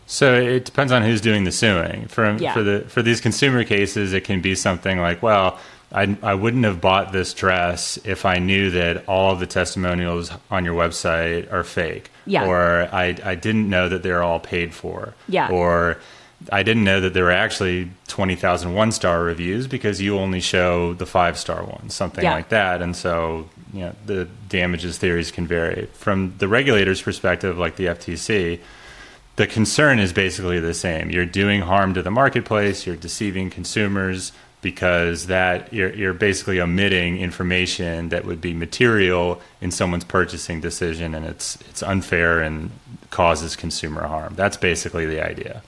so 0.10 0.34
it 0.34 0.66
depends 0.66 0.92
on 0.92 1.04
who's 1.04 1.22
doing 1.22 1.44
the 1.44 1.52
suing. 1.52 2.08
For 2.08 2.26
um, 2.26 2.40
yeah. 2.40 2.54
for 2.54 2.64
the 2.64 2.82
for 2.88 3.04
these 3.04 3.22
consumer 3.22 3.64
cases, 3.64 4.12
it 4.12 4.24
can 4.24 4.42
be 4.42 4.56
something 4.56 5.00
like, 5.00 5.22
well, 5.22 5.60
I, 5.92 6.18
I 6.24 6.34
wouldn't 6.34 6.66
have 6.66 6.82
bought 6.82 7.12
this 7.12 7.32
dress 7.32 8.00
if 8.04 8.26
I 8.26 8.40
knew 8.40 8.72
that 8.72 9.08
all 9.08 9.34
of 9.34 9.40
the 9.40 9.46
testimonials 9.46 10.32
on 10.50 10.66
your 10.66 10.74
website 10.74 11.52
are 11.54 11.64
fake. 11.64 12.10
Yeah. 12.26 12.48
Or 12.48 12.90
I, 12.92 13.18
I 13.24 13.36
didn't 13.36 13.70
know 13.70 13.88
that 13.88 14.02
they're 14.02 14.24
all 14.24 14.40
paid 14.40 14.74
for. 14.74 15.14
Yeah. 15.28 15.52
Or 15.52 16.00
I 16.52 16.64
didn't 16.64 16.86
know 16.86 17.02
that 17.02 17.14
there 17.14 17.26
were 17.26 17.32
actually 17.32 17.92
20,000 18.08 18.74
one 18.74 18.92
star 18.92 19.22
reviews 19.22 19.68
because 19.68 20.02
you 20.02 20.18
only 20.18 20.42
show 20.42 20.94
the 20.96 21.06
five 21.06 21.38
star 21.38 21.64
ones, 21.64 21.94
something 21.94 22.24
yeah. 22.24 22.34
like 22.34 22.50
that. 22.50 22.82
And 22.82 22.96
so, 22.96 23.48
you 23.74 23.82
know, 23.82 23.96
the 24.08 24.28
damages 24.48 24.98
theories 24.98 25.30
can 25.30 25.46
vary. 25.46 25.88
From 25.94 26.34
the 26.40 26.48
regulator's 26.48 27.02
perspective, 27.02 27.60
like 27.60 27.76
the 27.76 27.86
FTC, 27.86 28.60
the 29.40 29.48
concern 29.48 30.00
is 30.00 30.12
basically 30.12 30.60
the 30.60 30.74
same. 30.74 31.10
You're 31.10 31.26
doing 31.26 31.62
harm 31.62 31.94
to 31.94 32.04
the 32.04 32.12
marketplace, 32.12 32.86
you're 32.86 32.98
deceiving 32.98 33.50
consumers 33.50 34.34
because 34.62 35.28
that 35.28 35.72
you're, 35.72 35.94
you're 35.94 36.14
basically 36.14 36.60
omitting 36.60 37.18
information 37.18 38.10
that 38.10 38.26
would 38.26 38.42
be 38.42 38.54
material 38.54 39.42
in 39.62 39.72
someone's 39.72 40.04
purchasing 40.04 40.60
decision 40.60 41.16
and 41.16 41.26
it's 41.26 41.56
it's 41.70 41.82
unfair 41.82 42.42
and 42.42 42.70
causes 43.12 43.56
consumer 43.56 44.06
harm 44.06 44.34
that's 44.36 44.58
basically 44.58 45.06
the 45.06 45.26
idea 45.26 45.64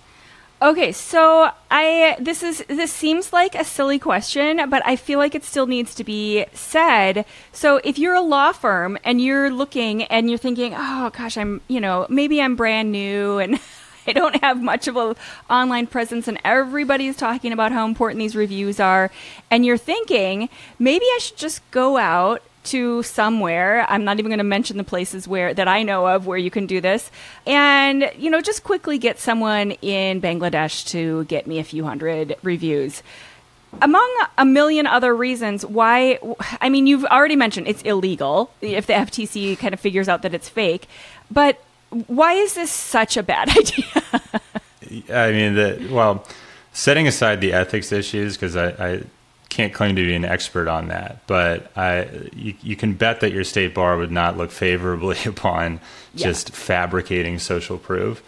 okay 0.61 0.91
so 0.91 1.49
i 1.71 2.15
this 2.19 2.43
is 2.43 2.63
this 2.67 2.93
seems 2.93 3.33
like 3.33 3.55
a 3.55 3.63
silly 3.63 3.97
question 3.97 4.69
but 4.69 4.85
i 4.85 4.95
feel 4.95 5.17
like 5.17 5.33
it 5.33 5.43
still 5.43 5.65
needs 5.65 5.95
to 5.95 6.03
be 6.03 6.45
said. 6.53 7.25
So 7.51 7.81
if 7.83 7.97
you're 7.97 8.13
a 8.13 8.21
law 8.21 8.51
firm 8.51 8.97
and 9.03 9.19
you're 9.19 9.49
looking 9.49 10.03
and 10.03 10.29
you're 10.29 10.37
thinking 10.37 10.73
oh 10.75 11.09
gosh 11.09 11.37
i'm 11.37 11.61
you 11.67 11.81
know 11.81 12.05
maybe 12.09 12.41
i'm 12.41 12.55
brand 12.55 12.91
new 12.91 13.39
and 13.39 13.59
I 14.07 14.13
don't 14.13 14.41
have 14.43 14.61
much 14.61 14.87
of 14.87 14.97
a 14.97 15.15
online 15.49 15.85
presence 15.85 16.27
and 16.27 16.39
everybody's 16.43 17.15
talking 17.15 17.51
about 17.51 17.71
how 17.71 17.85
important 17.85 18.19
these 18.19 18.35
reviews 18.35 18.79
are 18.79 19.11
and 19.49 19.65
you're 19.65 19.77
thinking 19.77 20.49
maybe 20.79 21.05
I 21.05 21.19
should 21.19 21.37
just 21.37 21.69
go 21.71 21.97
out 21.97 22.41
to 22.65 23.03
somewhere. 23.03 23.85
I'm 23.89 24.03
not 24.03 24.19
even 24.19 24.29
going 24.29 24.37
to 24.39 24.43
mention 24.43 24.77
the 24.77 24.83
places 24.83 25.27
where 25.27 25.53
that 25.53 25.67
i 25.67 25.83
know 25.83 26.07
of 26.07 26.27
where 26.27 26.37
you 26.37 26.51
can 26.51 26.65
do 26.65 26.81
this. 26.81 27.11
And 27.45 28.11
you 28.17 28.29
know 28.29 28.41
just 28.41 28.63
quickly 28.63 28.97
get 28.97 29.19
someone 29.19 29.71
in 29.81 30.21
bangladesh 30.21 30.87
to 30.89 31.23
get 31.25 31.47
me 31.47 31.59
a 31.59 31.63
few 31.63 31.83
hundred 31.83 32.35
reviews. 32.43 33.03
Among 33.81 34.09
a 34.37 34.43
million 34.43 34.85
other 34.85 35.15
reasons 35.15 35.65
why 35.65 36.19
i 36.59 36.69
mean 36.69 36.87
you've 36.87 37.05
already 37.05 37.37
mentioned 37.37 37.67
it's 37.67 37.81
illegal 37.83 38.51
if 38.59 38.85
the 38.85 38.93
ftc 38.93 39.57
kind 39.57 39.73
of 39.73 39.79
figures 39.79 40.09
out 40.09 40.23
that 40.23 40.33
it's 40.33 40.49
fake 40.49 40.87
but 41.31 41.63
why 42.07 42.33
is 42.33 42.53
this 42.53 42.71
such 42.71 43.17
a 43.17 43.23
bad 43.23 43.49
idea? 43.57 43.85
I 45.13 45.31
mean, 45.31 45.55
the, 45.55 45.89
well, 45.91 46.25
setting 46.73 47.07
aside 47.07 47.41
the 47.41 47.53
ethics 47.53 47.91
issues, 47.91 48.35
because 48.35 48.55
I, 48.55 48.69
I, 48.69 49.03
can't 49.51 49.73
claim 49.73 49.97
to 49.97 50.03
be 50.03 50.15
an 50.15 50.23
expert 50.23 50.69
on 50.69 50.87
that, 50.87 51.19
but 51.27 51.69
I, 51.77 52.07
you, 52.33 52.55
you, 52.61 52.75
can 52.77 52.93
bet 52.93 53.19
that 53.19 53.33
your 53.33 53.43
state 53.43 53.75
bar 53.75 53.97
would 53.97 54.11
not 54.11 54.37
look 54.37 54.49
favorably 54.49 55.17
upon 55.25 55.81
yeah. 56.15 56.27
just 56.27 56.51
fabricating 56.51 57.37
social 57.37 57.77
proof. 57.77 58.23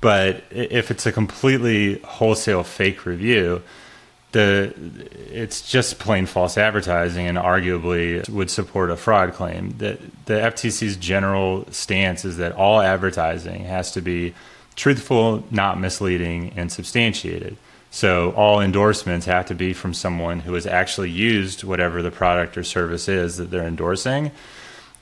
But 0.00 0.42
if 0.50 0.90
it's 0.90 1.06
a 1.06 1.12
completely 1.12 2.00
wholesale 2.00 2.64
fake 2.64 3.06
review, 3.06 3.62
the 4.32 4.74
it's 5.32 5.62
just 5.62 5.98
plain 6.00 6.26
false 6.26 6.58
advertising 6.58 7.26
and 7.26 7.38
arguably 7.38 8.28
would 8.28 8.50
support 8.50 8.90
a 8.90 8.96
fraud 8.96 9.32
claim. 9.34 9.74
The, 9.78 9.98
the 10.26 10.34
FTC's 10.34 10.96
general 10.96 11.66
stance 11.70 12.24
is 12.24 12.36
that 12.36 12.52
all 12.52 12.80
advertising 12.80 13.64
has 13.64 13.92
to 13.92 14.00
be 14.00 14.34
truthful, 14.76 15.44
not 15.50 15.80
misleading, 15.80 16.52
and 16.56 16.70
substantiated. 16.70 17.56
So 17.90 18.32
all 18.32 18.60
endorsements 18.60 19.26
have 19.26 19.46
to 19.46 19.54
be 19.54 19.72
from 19.72 19.94
someone 19.94 20.40
who 20.40 20.54
has 20.54 20.66
actually 20.66 21.10
used 21.10 21.64
whatever 21.64 22.02
the 22.02 22.10
product 22.10 22.56
or 22.58 22.64
service 22.64 23.08
is 23.08 23.38
that 23.38 23.50
they're 23.50 23.66
endorsing. 23.66 24.30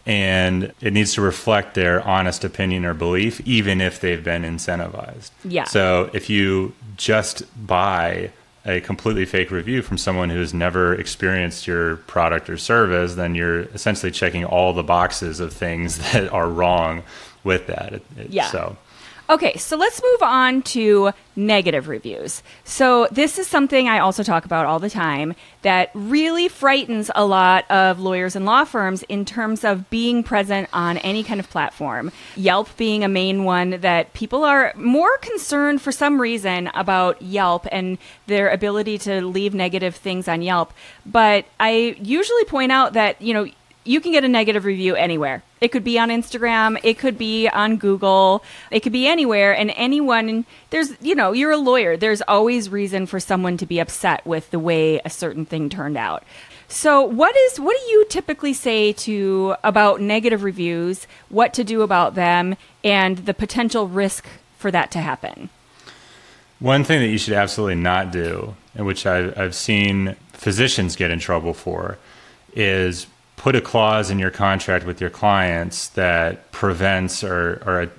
And 0.07 0.73
it 0.81 0.93
needs 0.93 1.15
to 1.15 1.21
reflect 1.21 1.75
their 1.75 2.01
honest 2.07 2.45
opinion 2.45 2.85
or 2.85 2.95
belief, 2.95 3.41
even 3.45 3.81
if 3.81 4.01
they've 4.01 4.23
been 4.23 4.43
incentivized. 4.43 5.31
Yeah. 5.45 5.65
So 5.65 6.11
if 6.13 6.31
you 6.31 6.75
just 6.97 7.43
buy 7.67 8.31
a 8.65 8.81
completely 8.81 9.25
fake 9.25 9.51
review 9.51 9.83
from 9.83 9.99
someone 9.99 10.31
who's 10.31 10.53
never 10.55 10.95
experienced 10.95 11.67
your 11.67 11.97
product 11.97 12.51
or 12.51 12.57
service, 12.57 13.15
then 13.15 13.35
you're 13.35 13.61
essentially 13.61 14.13
checking 14.13 14.45
all 14.45 14.73
the 14.73 14.83
boxes 14.83 15.41
of 15.41 15.53
things 15.53 15.99
that 16.13 16.33
are 16.33 16.49
wrong 16.49 17.03
with 17.43 17.67
that. 17.67 17.95
It, 17.95 18.03
it, 18.17 18.31
Yeah. 18.31 18.51
So 18.51 18.77
Okay, 19.29 19.57
so 19.57 19.77
let's 19.77 20.01
move 20.01 20.23
on 20.23 20.63
to 20.63 21.11
negative 21.35 21.89
reviews. 21.89 22.45
So, 22.63 23.09
this 23.11 23.39
is 23.39 23.49
something 23.49 23.89
I 23.89 23.99
also 23.99 24.23
talk 24.23 24.45
about 24.45 24.67
all 24.67 24.79
the 24.79 24.89
time 24.89 25.35
that 25.63 25.91
really 25.95 26.47
frightens 26.47 27.11
a 27.15 27.27
lot 27.27 27.69
of 27.69 27.99
lawyers 27.99 28.37
and 28.37 28.47
law 28.47 28.65
firms 28.65 29.03
in 29.05 29.25
terms 29.25 29.65
of 29.65 29.91
being 29.91 30.23
present 30.23 30.69
on 30.73 30.99
any 30.99 31.25
kind 31.25 31.41
of 31.41 31.51
platform. 31.51 32.13
Yelp 32.37 32.77
being 32.77 33.03
a 33.03 33.09
main 33.09 33.43
one 33.43 33.81
that 33.81 34.13
people 34.13 34.45
are 34.45 34.73
more 34.77 35.19
concerned 35.19 35.83
for 35.83 35.91
some 35.91 36.21
reason 36.21 36.69
about 36.69 37.21
Yelp 37.21 37.67
and 37.73 37.99
their 38.29 38.49
ability 38.49 38.97
to 38.99 39.27
leave 39.27 39.55
negative 39.55 39.97
things 39.97 40.29
on 40.29 40.41
Yelp. 40.41 40.73
But 41.05 41.47
I 41.59 41.97
usually 42.01 42.45
point 42.45 42.71
out 42.71 42.93
that, 42.93 43.21
you 43.21 43.35
know, 43.35 43.49
you 43.87 44.01
can 44.01 44.13
get 44.13 44.25
a 44.25 44.29
negative 44.29 44.65
review 44.65 44.95
anywhere. 44.95 45.43
It 45.61 45.69
could 45.69 45.85
be 45.85 45.99
on 45.99 46.11
Instagram, 46.11 46.79
it 46.83 46.99
could 46.99 47.17
be 47.17 47.49
on 47.49 47.77
Google, 47.77 48.43
it 48.71 48.81
could 48.81 48.93
be 48.93 49.07
anywhere. 49.07 49.55
And 49.55 49.73
anyone, 49.77 50.45
there's, 50.71 50.93
you 51.01 51.15
know, 51.15 51.33
you're 51.33 51.53
a 51.53 51.57
lawyer. 51.57 51.97
There's 51.97 52.23
always 52.23 52.69
reason 52.69 53.07
for 53.07 53.21
someone 53.21 53.57
to 53.59 53.67
be 53.67 53.79
upset 53.79 54.27
with 54.27 54.51
the 54.51 54.59
way 54.59 55.01
a 55.05 55.11
certain 55.11 55.47
thing 55.47 55.69
turned 55.69 55.97
out. 55.97 56.25
So, 56.69 57.03
what 57.03 57.37
is 57.37 57.61
what 57.61 57.77
do 57.79 57.91
you 57.91 58.07
typically 58.09 58.53
say 58.53 58.93
to 58.93 59.55
about 59.63 60.01
negative 60.01 60.43
reviews, 60.43 61.07
what 61.29 61.55
to 61.55 61.65
do 61.65 61.83
about 61.83 62.17
them, 62.17 62.57
and 62.83 63.19
the 63.19 63.35
potential 63.35 63.87
risk 63.87 64.27
for 64.59 64.71
that 64.73 64.91
to 64.93 64.99
happen? 64.99 65.49
One 66.59 66.85
thing 66.85 67.01
that 67.01 67.09
you 67.09 67.19
should 67.19 67.35
absolutely 67.35 67.77
not 67.77 68.11
do, 68.11 68.57
and 68.75 68.85
which 68.85 69.07
I've, 69.07 69.39
I've 69.39 69.55
seen 69.55 70.17
physicians 70.33 70.97
get 70.97 71.11
in 71.11 71.21
trouble 71.21 71.55
for, 71.55 71.99
is 72.55 73.07
put 73.37 73.55
a 73.55 73.61
clause 73.61 74.11
in 74.11 74.19
your 74.19 74.31
contract 74.31 74.85
with 74.87 75.01
your 75.01 75.11
clients 75.11 75.89
that 75.89 76.51
prevents 76.53 77.23
or, 77.23 77.63
or 77.67 77.91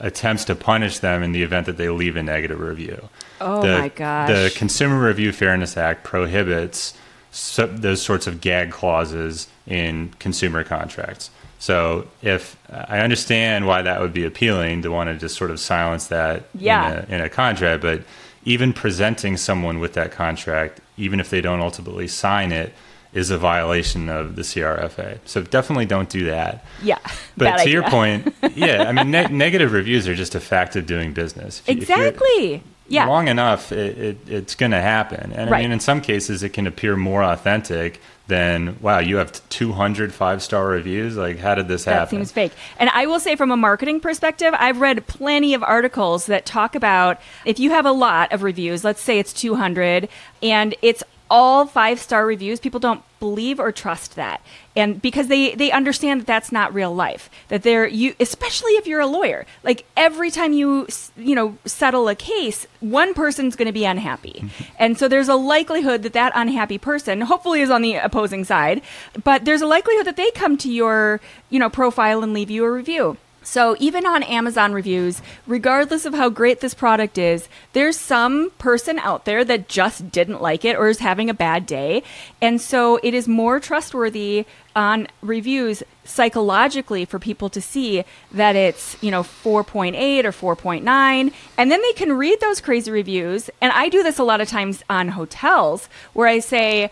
attempts 0.00 0.44
to 0.46 0.54
punish 0.54 0.98
them 1.00 1.22
in 1.22 1.32
the 1.32 1.42
event 1.42 1.66
that 1.66 1.76
they 1.76 1.88
leave 1.88 2.16
a 2.16 2.22
negative 2.22 2.60
review. 2.60 3.08
Oh 3.40 3.62
the, 3.62 3.78
my 3.78 3.88
gosh. 3.88 4.28
The 4.28 4.52
Consumer 4.56 5.04
Review 5.04 5.32
Fairness 5.32 5.76
Act 5.76 6.04
prohibits 6.04 6.94
so, 7.30 7.66
those 7.66 8.00
sorts 8.00 8.26
of 8.26 8.40
gag 8.40 8.70
clauses 8.70 9.48
in 9.66 10.12
consumer 10.20 10.62
contracts. 10.62 11.30
So 11.58 12.06
if 12.22 12.56
I 12.70 13.00
understand 13.00 13.66
why 13.66 13.82
that 13.82 14.00
would 14.00 14.12
be 14.12 14.24
appealing 14.24 14.82
to 14.82 14.90
want 14.90 15.08
to 15.08 15.16
just 15.16 15.36
sort 15.36 15.50
of 15.50 15.58
silence 15.58 16.08
that 16.08 16.44
Yeah. 16.54 16.92
in, 16.92 16.98
a, 16.98 17.14
in 17.16 17.20
a 17.22 17.28
contract, 17.28 17.82
but 17.82 18.02
even 18.44 18.72
presenting 18.72 19.36
someone 19.36 19.80
with 19.80 19.94
that 19.94 20.12
contract, 20.12 20.80
even 20.96 21.18
if 21.18 21.30
they 21.30 21.40
don't 21.40 21.60
ultimately 21.60 22.06
sign 22.06 22.52
it, 22.52 22.74
is 23.14 23.30
a 23.30 23.38
violation 23.38 24.08
of 24.08 24.36
the 24.36 24.42
CRFA. 24.42 25.18
So 25.24 25.42
definitely 25.42 25.86
don't 25.86 26.08
do 26.10 26.24
that. 26.26 26.64
Yeah. 26.82 26.98
But 27.36 27.58
to 27.58 27.70
your 27.70 27.84
point, 27.84 28.34
yeah, 28.54 28.84
I 28.88 28.92
mean, 28.92 29.10
ne- 29.10 29.28
negative 29.28 29.72
reviews 29.72 30.06
are 30.08 30.14
just 30.14 30.34
a 30.34 30.40
fact 30.40 30.76
of 30.76 30.84
doing 30.86 31.12
business. 31.12 31.62
If 31.66 31.76
you- 31.76 31.82
if 31.82 31.90
Exactly. 31.90 32.62
Yeah. 32.86 33.06
long 33.06 33.28
enough, 33.28 33.72
it, 33.72 33.96
it, 33.96 34.18
it's 34.28 34.54
going 34.54 34.72
to 34.72 34.80
happen. 34.80 35.32
And 35.32 35.50
Right. 35.50 35.60
I 35.60 35.62
mean, 35.62 35.72
in 35.72 35.80
some 35.80 36.02
cases, 36.02 36.42
it 36.42 36.50
can 36.50 36.66
appear 36.66 36.96
more 36.96 37.22
authentic 37.22 37.98
than, 38.26 38.76
wow, 38.82 38.98
you 38.98 39.16
have 39.16 39.40
200 39.48 40.12
five 40.12 40.42
star 40.42 40.66
reviews. 40.66 41.16
Like, 41.16 41.38
how 41.38 41.54
did 41.54 41.66
this 41.68 41.84
That 41.84 41.94
happen? 41.94 42.18
seems 42.18 42.32
fake. 42.32 42.52
And 42.78 42.90
I 42.90 43.06
will 43.06 43.20
say, 43.20 43.36
from 43.36 43.50
a 43.50 43.56
marketing 43.56 44.00
perspective, 44.00 44.54
I've 44.58 44.80
read 44.82 45.06
plenty 45.06 45.54
of 45.54 45.62
articles 45.62 46.26
that 46.26 46.44
talk 46.44 46.74
about 46.74 47.20
if 47.46 47.58
you 47.58 47.70
have 47.70 47.86
a 47.86 47.92
lot 47.92 48.32
of 48.34 48.42
reviews, 48.42 48.84
let's 48.84 49.00
say 49.00 49.18
it's 49.18 49.32
200, 49.32 50.08
and 50.42 50.74
it's 50.82 51.02
all 51.30 51.66
five 51.66 51.98
star 51.98 52.26
reviews, 52.26 52.60
people 52.60 52.80
don't 52.80 53.02
believe 53.18 53.58
or 53.58 53.72
trust 53.72 54.16
that. 54.16 54.42
And 54.76 55.00
because 55.00 55.28
they, 55.28 55.54
they 55.54 55.70
understand 55.70 56.20
that 56.20 56.26
that's 56.26 56.52
not 56.52 56.74
real 56.74 56.94
life, 56.94 57.30
that 57.48 57.62
they're 57.62 57.86
you, 57.86 58.14
especially 58.20 58.72
if 58.72 58.86
you're 58.86 59.00
a 59.00 59.06
lawyer, 59.06 59.46
like 59.62 59.86
every 59.96 60.30
time 60.30 60.52
you 60.52 60.86
you 61.16 61.34
know 61.34 61.56
settle 61.64 62.08
a 62.08 62.14
case, 62.14 62.66
one 62.80 63.14
person's 63.14 63.56
going 63.56 63.66
to 63.66 63.72
be 63.72 63.84
unhappy, 63.84 64.44
and 64.78 64.98
so 64.98 65.08
there's 65.08 65.28
a 65.28 65.36
likelihood 65.36 66.02
that 66.02 66.12
that 66.12 66.32
unhappy 66.34 66.76
person, 66.78 67.22
hopefully, 67.22 67.60
is 67.60 67.70
on 67.70 67.82
the 67.82 67.94
opposing 67.94 68.44
side, 68.44 68.82
but 69.22 69.44
there's 69.44 69.62
a 69.62 69.66
likelihood 69.66 70.06
that 70.06 70.16
they 70.16 70.30
come 70.32 70.58
to 70.58 70.70
your 70.70 71.20
you 71.48 71.58
know 71.58 71.70
profile 71.70 72.22
and 72.22 72.34
leave 72.34 72.50
you 72.50 72.64
a 72.64 72.70
review. 72.70 73.16
So 73.44 73.76
even 73.78 74.06
on 74.06 74.22
Amazon 74.22 74.72
reviews, 74.72 75.22
regardless 75.46 76.06
of 76.06 76.14
how 76.14 76.30
great 76.30 76.60
this 76.60 76.74
product 76.74 77.18
is, 77.18 77.48
there's 77.74 77.96
some 77.96 78.50
person 78.58 78.98
out 78.98 79.26
there 79.26 79.44
that 79.44 79.68
just 79.68 80.10
didn't 80.10 80.42
like 80.42 80.64
it 80.64 80.76
or 80.76 80.88
is 80.88 80.98
having 80.98 81.28
a 81.30 81.34
bad 81.34 81.66
day. 81.66 82.02
And 82.40 82.60
so 82.60 82.98
it 83.02 83.14
is 83.14 83.28
more 83.28 83.60
trustworthy 83.60 84.46
on 84.74 85.06
reviews 85.20 85.82
psychologically 86.04 87.04
for 87.04 87.18
people 87.18 87.48
to 87.50 87.60
see 87.60 88.04
that 88.32 88.56
it's, 88.56 88.96
you 89.02 89.10
know, 89.10 89.22
4.8 89.22 90.24
or 90.24 90.56
4.9 90.56 91.32
and 91.56 91.70
then 91.70 91.82
they 91.82 91.92
can 91.92 92.12
read 92.14 92.40
those 92.40 92.60
crazy 92.60 92.90
reviews. 92.90 93.50
And 93.60 93.72
I 93.72 93.88
do 93.88 94.02
this 94.02 94.18
a 94.18 94.24
lot 94.24 94.40
of 94.40 94.48
times 94.48 94.82
on 94.90 95.08
hotels 95.08 95.88
where 96.12 96.26
I 96.26 96.40
say, 96.40 96.90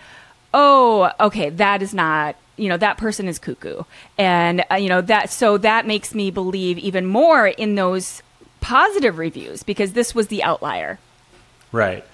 "Oh, 0.55 1.11
okay, 1.19 1.51
that 1.51 1.83
is 1.83 1.93
not 1.93 2.37
you 2.57 2.69
know 2.69 2.77
that 2.77 2.99
person 2.99 3.29
is 3.29 3.39
cuckoo 3.39 3.83
and 4.19 4.65
uh, 4.71 4.75
you 4.75 4.89
know 4.89 5.01
that 5.01 5.31
so 5.31 5.59
that 5.59 5.87
makes 5.87 6.15
me 6.15 6.31
believe 6.31 6.79
even 6.79 7.07
more 7.07 7.47
in 7.49 7.75
those 7.75 8.23
positive 8.61 9.19
reviews 9.19 9.63
because 9.63 9.93
this 9.93 10.15
was 10.15 10.29
the 10.29 10.43
outlier 10.43 10.99
Right. 11.73 12.05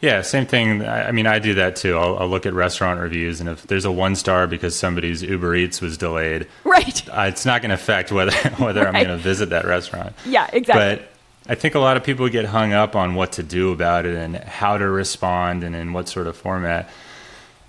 Yeah, 0.00 0.22
same 0.22 0.46
thing. 0.46 0.82
I 0.84 1.08
I 1.08 1.12
mean, 1.12 1.26
I 1.26 1.40
do 1.40 1.54
that 1.54 1.74
too. 1.74 1.96
I'll, 1.96 2.18
I'll 2.18 2.28
look 2.28 2.46
at 2.46 2.52
restaurant 2.52 3.00
reviews, 3.00 3.40
and 3.40 3.48
if 3.48 3.62
there's 3.64 3.84
a 3.84 3.90
one 3.90 4.14
star 4.14 4.46
because 4.46 4.76
somebody's 4.76 5.24
Uber 5.24 5.56
Eats 5.56 5.80
was 5.80 5.98
delayed, 5.98 6.46
right 6.62 7.08
uh, 7.08 7.22
it's 7.28 7.44
not 7.44 7.62
going 7.62 7.70
to 7.70 7.74
affect 7.74 8.12
whether 8.12 8.32
whether 8.58 8.86
I'm 8.86 8.92
going 8.92 9.08
to 9.08 9.16
visit 9.16 9.50
that 9.50 9.64
restaurant. 9.64 10.14
yeah 10.24 10.48
exactly 10.52 11.04
But 11.04 11.50
I 11.50 11.56
think 11.56 11.74
a 11.74 11.80
lot 11.80 11.96
of 11.96 12.04
people 12.04 12.28
get 12.28 12.44
hung 12.44 12.72
up 12.74 12.94
on 12.94 13.16
what 13.16 13.32
to 13.32 13.42
do 13.42 13.72
about 13.72 14.06
it 14.06 14.14
and 14.14 14.36
how 14.36 14.78
to 14.78 14.88
respond 14.88 15.64
and 15.64 15.74
in 15.74 15.92
what 15.92 16.08
sort 16.08 16.28
of 16.28 16.36
format. 16.36 16.90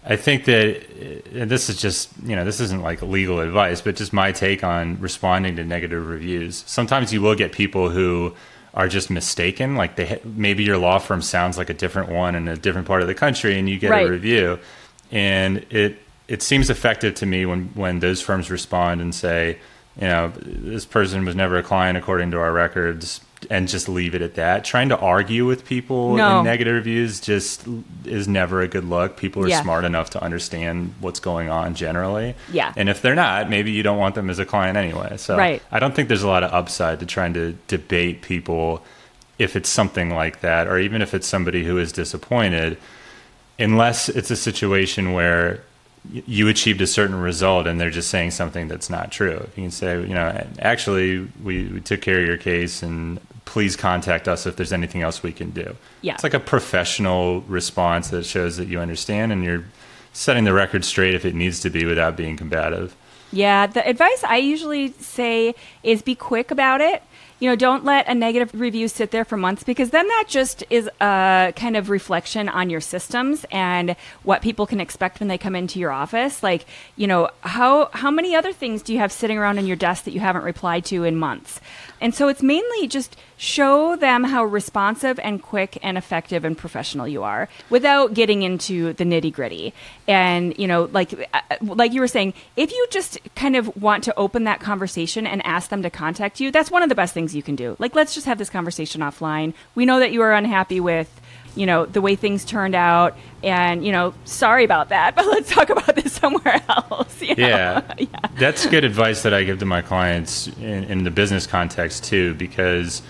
I 0.05 0.15
think 0.15 0.45
that 0.45 1.25
this 1.33 1.69
is 1.69 1.79
just, 1.81 2.09
you 2.23 2.35
know, 2.35 2.45
this 2.45 2.59
isn't 2.59 2.81
like 2.81 3.01
legal 3.01 3.39
advice, 3.41 3.81
but 3.81 3.95
just 3.95 4.13
my 4.13 4.31
take 4.31 4.63
on 4.63 4.99
responding 4.99 5.55
to 5.57 5.63
negative 5.65 6.07
reviews. 6.07 6.63
Sometimes 6.65 7.11
you 7.11 7.21
will 7.21 7.35
get 7.35 7.51
people 7.51 7.89
who 7.89 8.33
are 8.73 8.87
just 8.87 9.09
mistaken. 9.09 9.75
Like 9.75 9.97
they, 9.97 10.21
maybe 10.23 10.63
your 10.63 10.77
law 10.77 10.99
firm 10.99 11.21
sounds 11.21 11.57
like 11.57 11.69
a 11.69 11.73
different 11.73 12.09
one 12.09 12.35
in 12.35 12.47
a 12.47 12.55
different 12.55 12.87
part 12.87 13.01
of 13.01 13.07
the 13.07 13.15
country 13.15 13.59
and 13.59 13.69
you 13.69 13.77
get 13.77 13.91
Right. 13.91 14.07
a 14.07 14.09
review. 14.09 14.59
And 15.11 15.65
it, 15.69 15.97
it 16.27 16.41
seems 16.41 16.69
effective 16.69 17.15
to 17.15 17.25
me 17.25 17.45
when, 17.45 17.65
when 17.73 17.99
those 17.99 18.21
firms 18.21 18.49
respond 18.49 19.01
and 19.01 19.13
say, 19.13 19.57
you 19.99 20.07
know, 20.07 20.31
this 20.37 20.85
person 20.85 21.25
was 21.25 21.35
never 21.35 21.57
a 21.57 21.63
client 21.63 21.97
according 21.97 22.31
to 22.31 22.37
our 22.37 22.53
records, 22.53 23.19
and 23.49 23.67
just 23.67 23.87
leave 23.87 24.13
it 24.15 24.21
at 24.21 24.35
that. 24.35 24.65
Trying 24.65 24.89
to 24.89 24.97
argue 24.97 25.45
with 25.45 25.65
people 25.65 26.15
No. 26.15 26.39
in 26.39 26.45
negative 26.45 26.73
reviews 26.75 27.19
just 27.21 27.65
is 28.05 28.27
never 28.27 28.61
a 28.61 28.67
good 28.67 28.83
look. 28.83 29.15
People 29.17 29.43
are 29.45 29.47
Yeah. 29.47 29.61
smart 29.61 29.85
enough 29.85 30.09
to 30.11 30.21
understand 30.23 30.93
what's 30.99 31.19
going 31.19 31.49
on 31.49 31.73
generally. 31.73 32.35
Yeah. 32.51 32.73
And 32.75 32.89
if 32.89 33.01
they're 33.01 33.15
not, 33.15 33.49
maybe 33.49 33.71
you 33.71 33.81
don't 33.83 33.97
want 33.97 34.15
them 34.15 34.29
as 34.29 34.39
a 34.39 34.45
client 34.45 34.77
anyway. 34.77 35.15
So 35.17 35.37
Right. 35.37 35.61
I 35.71 35.79
don't 35.79 35.95
think 35.95 36.07
there's 36.09 36.23
a 36.23 36.27
lot 36.27 36.43
of 36.43 36.53
upside 36.53 36.99
to 36.99 37.05
trying 37.05 37.33
to 37.35 37.55
debate 37.67 38.21
people 38.21 38.83
if 39.37 39.55
it's 39.55 39.69
something 39.69 40.09
like 40.13 40.41
that, 40.41 40.67
or 40.67 40.77
even 40.77 41.01
if 41.01 41.13
it's 41.13 41.25
somebody 41.27 41.63
who 41.63 41.77
is 41.77 41.93
disappointed, 41.93 42.75
unless 43.57 44.09
it's 44.09 44.31
a 44.31 44.35
situation 44.35 45.13
where 45.13 45.61
you 46.25 46.47
achieved 46.47 46.79
a 46.81 46.87
certain 46.87 47.19
result 47.19 47.67
and 47.67 47.79
they're 47.79 47.89
just 47.89 48.09
saying 48.09 48.31
something 48.31 48.67
that's 48.69 48.89
not 48.89 49.11
true. 49.11 49.47
You 49.55 49.63
can 49.63 49.71
say, 49.71 49.99
you 50.01 50.13
know, 50.13 50.45
actually, 50.59 51.27
we, 51.43 51.65
we 51.65 51.81
took 51.81 52.01
care 52.01 52.19
of 52.21 52.25
your 52.25 52.37
case 52.37 52.81
and 52.81 53.19
please 53.49 53.75
contact 53.75 54.27
us 54.27 54.45
if 54.45 54.55
there's 54.55 54.71
anything 54.71 55.01
else 55.01 55.23
we 55.23 55.31
can 55.31 55.49
do. 55.49 55.75
Yeah. 56.01 56.13
It's 56.13 56.23
like 56.23 56.35
a 56.35 56.39
professional 56.39 57.41
response 57.41 58.09
that 58.11 58.23
shows 58.23 58.57
that 58.57 58.67
you 58.67 58.79
understand 58.79 59.31
and 59.31 59.43
you're 59.43 59.63
setting 60.13 60.43
the 60.43 60.53
record 60.53 60.85
straight 60.85 61.15
if 61.15 61.25
it 61.25 61.33
needs 61.33 61.59
to 61.61 61.71
be 61.71 61.83
without 61.83 62.15
being 62.15 62.37
combative. 62.37 62.95
Yeah, 63.31 63.65
the 63.65 63.87
advice 63.87 64.23
I 64.23 64.37
usually 64.37 64.91
say 64.93 65.55
is 65.81 66.03
be 66.03 66.13
quick 66.13 66.51
about 66.51 66.79
it. 66.79 67.01
you 67.39 67.49
know, 67.49 67.55
don't 67.55 67.85
let 67.85 68.07
a 68.07 68.13
negative 68.13 68.51
review 68.53 68.87
sit 68.87 69.11
there 69.11 69.23
for 69.23 69.37
months 69.37 69.63
because 69.63 69.91
then 69.91 70.07
that 70.07 70.25
just 70.27 70.63
is 70.69 70.89
a 70.99 71.53
kind 71.55 71.77
of 71.77 71.89
reflection 71.89 72.49
on 72.49 72.69
your 72.69 72.81
systems 72.81 73.45
and 73.49 73.95
what 74.23 74.41
people 74.41 74.67
can 74.67 74.81
expect 74.81 75.19
when 75.19 75.29
they 75.29 75.37
come 75.37 75.55
into 75.55 75.79
your 75.79 75.91
office. 75.91 76.43
Like, 76.43 76.65
you 76.97 77.07
know, 77.07 77.29
how 77.41 77.89
how 77.93 78.11
many 78.11 78.35
other 78.35 78.51
things 78.51 78.81
do 78.81 78.91
you 78.93 78.99
have 78.99 79.11
sitting 79.11 79.37
around 79.37 79.57
on 79.57 79.65
your 79.65 79.77
desk 79.77 80.03
that 80.03 80.11
you 80.11 80.19
haven't 80.19 80.43
replied 80.43 80.83
to 80.85 81.05
in 81.05 81.15
months? 81.15 81.61
And 82.01 82.15
so 82.15 82.27
it's 82.27 82.41
mainly 82.41 82.87
just 82.87 83.15
show 83.37 83.95
them 83.95 84.25
how 84.25 84.43
responsive 84.43 85.19
and 85.19 85.41
quick 85.41 85.77
and 85.81 85.97
effective 85.97 86.43
and 86.43 86.57
professional 86.57 87.07
you 87.07 87.23
are 87.23 87.49
without 87.69 88.13
getting 88.13 88.43
into 88.43 88.93
the 88.93 89.03
nitty 89.03 89.33
gritty. 89.33 89.73
And, 90.07 90.57
you 90.57 90.67
know, 90.67 90.89
like, 90.91 91.13
uh, 91.33 91.41
like 91.61 91.93
you 91.93 92.01
were 92.01 92.07
saying, 92.07 92.33
if 92.55 92.71
you 92.71 92.87
just 92.89 93.17
kind 93.35 93.55
of 93.55 93.81
want 93.81 94.03
to 94.05 94.15
open 94.17 94.43
that 94.45 94.59
conversation 94.59 95.25
and 95.25 95.45
ask 95.45 95.69
them 95.69 95.83
to 95.83 95.89
contact 95.89 96.39
you, 96.39 96.51
that's 96.51 96.71
one 96.71 96.83
of 96.83 96.89
the 96.89 96.95
best 96.95 97.13
things 97.13 97.35
you 97.35 97.43
can 97.43 97.55
do. 97.55 97.75
Like, 97.79 97.95
let's 97.95 98.13
just 98.13 98.25
have 98.25 98.37
this 98.37 98.49
conversation 98.49 99.01
offline. 99.01 99.53
We 99.75 99.85
know 99.85 99.99
that 99.99 100.11
you 100.11 100.21
are 100.21 100.33
unhappy 100.33 100.79
with 100.79 101.19
you 101.59 101.65
know 101.65 101.85
the 101.85 102.01
way 102.01 102.15
things 102.15 102.45
turned 102.45 102.73
out 102.73 103.17
and 103.43 103.85
you 103.85 103.91
know 103.91 104.13
sorry 104.23 104.63
about 104.63 104.89
that 104.89 105.15
but 105.15 105.25
let's 105.27 105.49
talk 105.49 105.69
about 105.69 105.95
this 105.95 106.13
somewhere 106.13 106.63
else 106.69 107.21
you 107.21 107.35
know? 107.35 107.47
yeah. 107.47 107.93
yeah 107.97 108.07
that's 108.37 108.65
good 108.67 108.85
advice 108.85 109.23
that 109.23 109.33
i 109.33 109.43
give 109.43 109.59
to 109.59 109.65
my 109.65 109.81
clients 109.81 110.47
in, 110.57 110.85
in, 110.85 111.03
the 111.03 111.11
business 111.11 111.45
context 111.45 112.05
too 112.05 112.33
because 112.35 113.01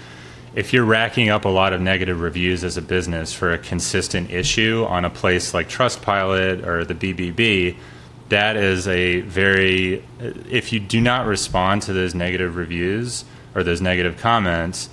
if 0.55 0.73
you're 0.73 0.85
racking 0.85 1.29
up 1.29 1.45
a 1.45 1.49
lot 1.49 1.73
of 1.73 1.79
negative 1.79 2.21
reviews 2.21 2.63
as 2.63 2.75
a 2.75 2.81
business 2.81 3.31
for 3.31 3.53
a 3.53 3.57
consistent 3.57 4.31
issue 4.31 4.83
on 4.89 5.05
a 5.05 5.09
place 5.09 5.53
like 5.53 5.69
trustpilot 5.69 6.65
or 6.65 6.83
the 6.83 6.95
bbb 6.95 7.77
that 8.29 8.55
is 8.55 8.87
a 8.87 9.21
very 9.21 10.03
if 10.49 10.73
you 10.73 10.79
do 10.79 10.99
not 10.99 11.27
respond 11.27 11.83
to 11.83 11.93
those 11.93 12.15
negative 12.15 12.55
reviews 12.55 13.25
or 13.53 13.63
those 13.63 13.81
negative 13.81 14.17
comments 14.17 14.89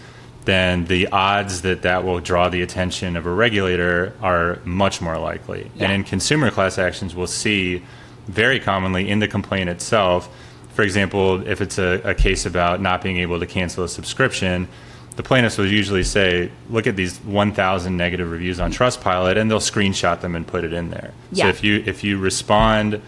then 0.47 0.87
the 0.87 1.09
odds 1.09 1.63
that 1.63 1.83
that 1.83 2.05
will 2.05 2.21
draw 2.21 2.49
the 2.49 2.63
attention 2.63 3.17
of 3.17 3.27
a 3.27 3.31
regulator 3.31 4.15
are 4.23 4.61
much 4.65 5.01
more 5.01 5.19
likely. 5.19 5.71
Yeah. 5.75 5.85
And 5.85 5.93
in 5.93 6.05
consumer 6.05 6.51
class 6.51 6.79
actions, 6.79 7.15
we'll 7.15 7.27
see 7.27 7.83
very 8.29 8.59
commonly 8.59 9.09
in 9.09 9.19
the 9.19 9.29
complaint 9.29 9.69
itself. 9.69 10.29
For 10.73 10.83
example, 10.83 11.47
if 11.47 11.61
it's 11.61 11.79
a, 11.79 12.01
a 12.05 12.15
case 12.15 12.47
about 12.47 12.81
not 12.81 13.03
being 13.03 13.19
able 13.19 13.41
to 13.41 13.47
cancel 13.47 13.85
a 13.85 13.89
subscription, 13.89 14.69
the 15.17 15.23
plaintiffs 15.23 15.59
will 15.59 15.67
usually 15.67 16.05
say, 16.05 16.51
"Look 16.71 16.87
at 16.87 16.95
these 16.95 17.19
1,000 17.19 17.97
negative 17.97 18.31
reviews 18.31 18.61
on 18.61 18.71
Trustpilot," 18.71 19.37
and 19.37 19.51
they'll 19.51 19.59
screenshot 19.59 20.21
them 20.21 20.37
and 20.37 20.47
put 20.47 20.63
it 20.63 20.73
in 20.73 20.91
there. 20.91 21.13
Yeah. 21.33 21.45
So 21.45 21.49
if 21.49 21.65
you 21.65 21.83
if 21.87 22.05
you 22.05 22.19
respond 22.19 23.01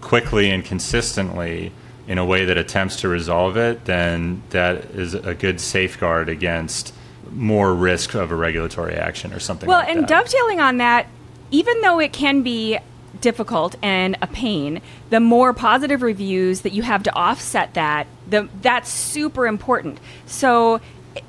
quickly 0.00 0.50
and 0.50 0.64
consistently, 0.64 1.72
in 2.10 2.18
a 2.18 2.24
way 2.24 2.44
that 2.44 2.58
attempts 2.58 2.96
to 2.96 3.08
resolve 3.08 3.56
it, 3.56 3.84
then 3.84 4.42
that 4.50 4.84
is 4.86 5.14
a 5.14 5.32
good 5.32 5.60
safeguard 5.60 6.28
against 6.28 6.92
more 7.30 7.72
risk 7.72 8.14
of 8.14 8.32
a 8.32 8.34
regulatory 8.34 8.96
action 8.96 9.32
or 9.32 9.38
something 9.38 9.68
like 9.68 9.76
that. 9.76 9.86
well, 9.86 9.86
like 9.86 9.96
and 9.96 10.02
that. 10.02 10.08
dovetailing 10.08 10.58
on 10.60 10.78
that, 10.78 11.06
even 11.52 11.80
though 11.82 12.00
it 12.00 12.12
can 12.12 12.42
be 12.42 12.76
difficult 13.20 13.76
and 13.80 14.18
a 14.20 14.26
pain, 14.26 14.82
the 15.10 15.20
more 15.20 15.52
positive 15.52 16.02
reviews 16.02 16.62
that 16.62 16.72
you 16.72 16.82
have 16.82 17.04
to 17.04 17.14
offset 17.14 17.74
that, 17.74 18.08
the, 18.28 18.48
that's 18.60 18.90
super 18.90 19.46
important. 19.46 20.00
So 20.26 20.80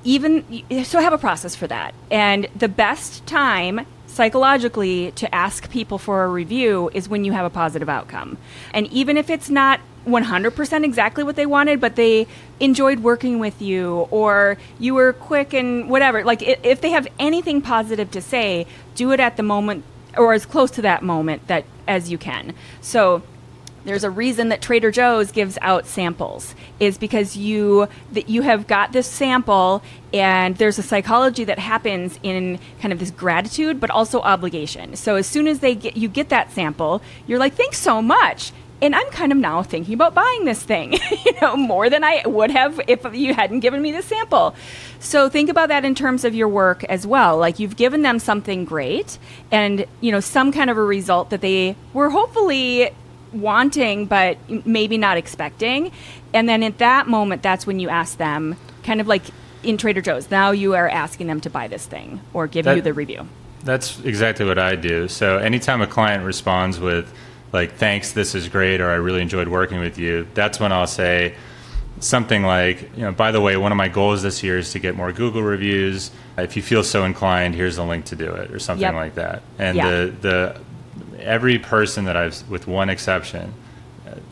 even 0.04 0.64
so 0.84 1.00
have 1.00 1.14
a 1.14 1.20
process 1.20 1.56
for 1.56 1.68
that. 1.68 1.94
And 2.10 2.48
the 2.56 2.68
best 2.68 3.28
time 3.28 3.86
psychologically 4.08 5.12
to 5.12 5.34
ask 5.34 5.70
people 5.70 6.00
for 6.00 6.24
a 6.24 6.28
review 6.28 6.90
is 6.96 7.08
when 7.08 7.24
you 7.24 7.34
have 7.34 7.46
a 7.46 7.52
positive 7.52 7.88
outcome. 7.88 8.40
And 8.74 8.88
even 8.88 9.16
if 9.16 9.30
it's 9.30 9.50
not 9.52 9.80
100% 10.06 10.84
exactly 10.84 11.24
what 11.24 11.36
they 11.36 11.46
wanted, 11.46 11.80
but 11.80 11.96
they 11.96 12.28
enjoyed 12.60 13.00
working 13.00 13.40
with 13.40 13.62
you 13.62 14.08
or 14.12 14.58
you 14.80 14.94
were 14.94 15.14
quick 15.14 15.54
and 15.54 15.90
whatever. 15.90 16.24
Like, 16.24 16.42
if 16.42 16.82
they 16.82 16.90
have 16.92 17.08
anything 17.20 17.62
positive 17.62 18.12
to 18.12 18.22
say, 18.22 18.66
do 18.96 19.12
it 19.12 19.20
at 19.20 19.38
the 19.38 19.44
moment 19.44 19.84
or 20.18 20.34
as 20.34 20.46
close 20.46 20.72
to 20.72 20.82
that 20.82 21.04
moment 21.04 21.48
that 21.48 21.66
as 21.88 22.12
you 22.12 22.18
can. 22.18 22.54
So, 22.82 23.24
there's 23.84 24.04
a 24.04 24.10
reason 24.12 24.50
that 24.50 24.62
Trader 24.62 24.92
Joe's 24.92 25.32
gives 25.32 25.58
out 25.62 25.88
samples 25.88 26.54
is 26.80 26.98
because 27.00 27.36
you 27.36 27.88
that 28.12 28.30
you 28.30 28.44
have 28.44 28.68
got 28.68 28.92
this 28.92 29.08
sample 29.08 29.82
and 30.14 30.56
there's 30.58 30.78
a 30.78 30.84
psychology 30.84 31.44
that 31.46 31.58
happens 31.58 32.20
in 32.22 32.60
kind 32.80 32.94
of 32.94 33.00
this 33.00 33.10
gratitude 33.10 33.80
but 33.80 33.90
also 33.90 34.22
obligation. 34.22 34.96
So 34.96 35.16
as 35.16 35.26
soon 35.26 35.48
as 35.48 35.60
they 35.60 35.74
get 35.74 35.98
you 35.98 36.10
get 36.10 36.30
that 36.30 36.52
sample, 36.52 37.02
you're 37.26 37.40
like 37.40 37.56
thanks 37.56 37.80
so 37.80 38.02
much 38.04 38.52
and 38.82 38.96
I'm 38.96 39.10
kind 39.12 39.32
of 39.32 39.38
now 39.38 39.62
thinking 39.62 39.94
about 39.94 40.16
buying 40.16 40.46
this 40.46 40.64
thing, 40.64 40.94
you 41.26 41.34
know, 41.42 41.56
more 41.56 41.90
than 41.90 42.04
I 42.04 42.24
would 42.26 42.52
have 42.52 42.82
if 42.88 43.06
you 43.14 43.34
hadn't 43.34 43.60
given 43.60 43.82
me 43.82 43.92
the 43.92 44.02
sample. 44.02 44.56
So 45.00 45.30
think 45.30 45.50
about 45.50 45.70
that 45.70 45.86
in 45.86 45.94
terms 45.94 46.26
of 46.26 46.34
your 46.34 46.48
work 46.48 46.84
as 46.86 47.06
well. 47.06 47.38
Like 47.38 47.60
you've 47.60 47.76
given 47.76 48.02
them 48.02 48.18
something 48.18 48.66
great 48.66 49.20
and, 49.52 49.86
you 50.02 50.12
know, 50.12 50.20
some 50.20 50.52
kind 50.52 50.70
of 50.70 50.78
a 50.78 50.84
result 50.84 51.30
that 51.30 51.42
they 51.42 51.76
were 51.94 52.10
hopefully 52.10 52.90
wanting 53.32 54.08
but 54.08 54.38
maybe 54.66 54.98
not 54.98 55.18
expecting. 55.18 55.92
And 56.34 56.50
then 56.50 56.64
at 56.64 56.80
that 56.80 57.08
moment 57.08 57.44
that's 57.44 57.68
when 57.68 57.80
you 57.80 57.90
ask 57.90 58.18
them 58.18 58.58
kind 58.84 59.00
of 59.00 59.08
like 59.08 59.24
in 59.64 59.78
Trader 59.78 60.02
Joe's. 60.02 60.32
Now 60.32 60.52
you 60.52 60.74
are 60.74 60.90
asking 60.90 61.28
them 61.28 61.40
to 61.42 61.50
buy 61.50 61.68
this 61.68 61.86
thing 61.86 62.20
or 62.34 62.48
give 62.48 62.66
that, 62.66 62.76
you 62.76 62.82
the 62.82 62.94
review. 62.94 63.28
That's 63.64 64.00
exactly 64.00 64.46
what 64.46 64.58
I 64.58 64.76
do. 64.76 65.08
So 65.08 65.38
anytime 65.38 65.82
a 65.82 65.88
client 65.88 66.26
responds 66.26 66.80
with 66.80 67.14
like 67.54 67.74
thanks 67.74 68.12
this 68.14 68.36
is 68.36 68.48
great 68.48 68.82
or 68.82 68.90
i 68.90 68.96
really 68.96 69.22
enjoyed 69.22 69.48
working 69.48 69.80
with 69.80 69.98
you 69.98 70.28
that's 70.34 70.60
when 70.60 70.72
i'll 70.72 70.88
say 70.88 71.36
something 72.00 72.44
like 72.44 72.82
you 72.96 73.04
know 73.04 73.12
by 73.12 73.32
the 73.32 73.42
way 73.42 73.56
one 73.58 73.72
of 73.72 73.78
my 73.78 73.88
goals 73.88 74.22
this 74.22 74.42
year 74.42 74.58
is 74.58 74.72
to 74.72 74.80
get 74.80 74.96
more 74.96 75.12
google 75.12 75.44
reviews 75.44 76.12
if 76.38 76.56
you 76.56 76.62
feel 76.62 76.84
so 76.84 77.04
inclined 77.06 77.54
here's 77.54 77.78
a 77.78 77.84
link 77.84 78.06
to 78.06 78.16
do 78.16 78.32
it 78.32 78.52
or 78.52 78.60
something 78.60 78.82
yep. 78.82 78.94
like 78.94 79.16
that 79.16 79.44
and 79.60 79.78
yeah. 79.78 79.90
the 79.90 80.14
the 80.22 80.62
every 81.20 81.60
person 81.60 82.06
that 82.06 82.18
i've 82.18 82.50
with 82.50 82.68
one 82.68 82.90
exception 82.90 83.54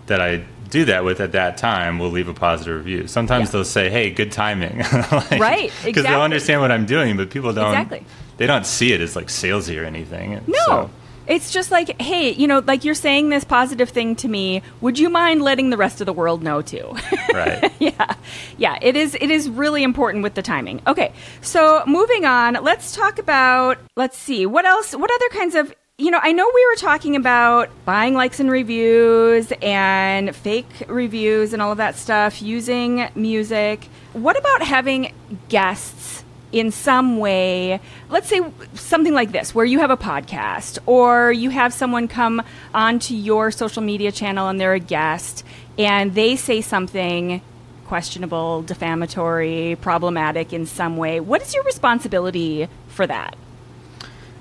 that 0.07 0.19
i 0.19 0.43
do 0.69 0.85
that 0.85 1.03
with 1.03 1.19
at 1.19 1.31
that 1.33 1.57
time 1.57 1.99
will 1.99 2.09
leave 2.09 2.27
a 2.27 2.33
positive 2.33 2.77
review. 2.77 3.07
Sometimes 3.07 3.47
yeah. 3.47 3.51
they'll 3.51 3.65
say, 3.65 3.89
"Hey, 3.89 4.11
good 4.11 4.31
timing," 4.31 4.77
like, 5.11 5.31
right? 5.31 5.71
Because 5.83 5.87
exactly. 5.87 6.03
they'll 6.03 6.21
understand 6.21 6.61
what 6.61 6.71
I'm 6.71 6.85
doing, 6.85 7.17
but 7.17 7.29
people 7.29 7.53
don't. 7.53 7.73
Exactly. 7.73 8.05
They 8.37 8.47
don't 8.47 8.65
see 8.65 8.93
it 8.93 9.01
as 9.01 9.15
like 9.15 9.27
salesy 9.27 9.81
or 9.81 9.85
anything. 9.85 10.41
No, 10.47 10.57
so, 10.65 10.89
it's 11.29 11.51
just 11.51 11.69
like, 11.71 12.01
hey, 12.01 12.31
you 12.31 12.47
know, 12.47 12.59
like 12.59 12.83
you're 12.83 12.95
saying 12.95 13.29
this 13.29 13.45
positive 13.45 13.89
thing 13.89 14.15
to 14.17 14.27
me. 14.27 14.61
Would 14.81 14.97
you 14.97 15.09
mind 15.09 15.43
letting 15.43 15.69
the 15.69 15.77
rest 15.77 16.01
of 16.01 16.05
the 16.05 16.13
world 16.13 16.43
know 16.43 16.61
too? 16.61 16.95
Right. 17.31 17.71
yeah. 17.79 18.15
Yeah, 18.57 18.79
it 18.81 18.95
is 18.95 19.15
it 19.21 19.29
is 19.29 19.49
really 19.49 19.83
important 19.83 20.23
with 20.23 20.33
the 20.33 20.41
timing. 20.41 20.81
Okay. 20.87 21.13
So, 21.41 21.83
moving 21.85 22.25
on, 22.25 22.55
let's 22.63 22.95
talk 22.95 23.19
about 23.19 23.77
let's 23.95 24.17
see. 24.17 24.47
What 24.47 24.65
else 24.65 24.95
what 24.95 25.11
other 25.11 25.29
kinds 25.29 25.53
of 25.53 25.73
you 25.99 26.11
know, 26.11 26.19
I 26.23 26.31
know 26.31 26.49
we 26.55 26.65
were 26.65 26.77
talking 26.77 27.15
about 27.17 27.69
buying 27.85 28.15
likes 28.15 28.39
and 28.39 28.49
reviews 28.49 29.51
and 29.61 30.33
fake 30.33 30.85
reviews 30.87 31.51
and 31.53 31.61
all 31.61 31.73
of 31.73 31.77
that 31.77 31.97
stuff, 31.97 32.41
using 32.41 33.09
music. 33.15 33.87
What 34.13 34.39
about 34.39 34.63
having 34.63 35.13
guests 35.49 36.18
in 36.51 36.71
some 36.71 37.17
way, 37.19 37.79
let's 38.09 38.27
say 38.27 38.41
something 38.73 39.13
like 39.13 39.31
this, 39.31 39.53
where 39.53 39.65
you 39.65 39.79
have 39.79 39.91
a 39.91 39.97
podcast 39.97 40.79
or 40.85 41.31
you 41.31 41.49
have 41.49 41.73
someone 41.73 42.07
come 42.07 42.41
onto 42.73 43.13
your 43.13 43.51
social 43.51 43.81
media 43.81 44.11
channel 44.11 44.47
and 44.47 44.59
they're 44.59 44.73
a 44.73 44.79
guest 44.79 45.43
and 45.77 46.15
they 46.15 46.35
say 46.35 46.61
something 46.61 47.41
questionable, 47.85 48.61
defamatory, 48.63 49.77
problematic 49.81 50.53
in 50.53 50.65
some 50.65 50.97
way. 50.97 51.19
What 51.19 51.41
is 51.41 51.53
your 51.53 51.63
responsibility 51.63 52.67
for 52.87 53.07
that? 53.07 53.35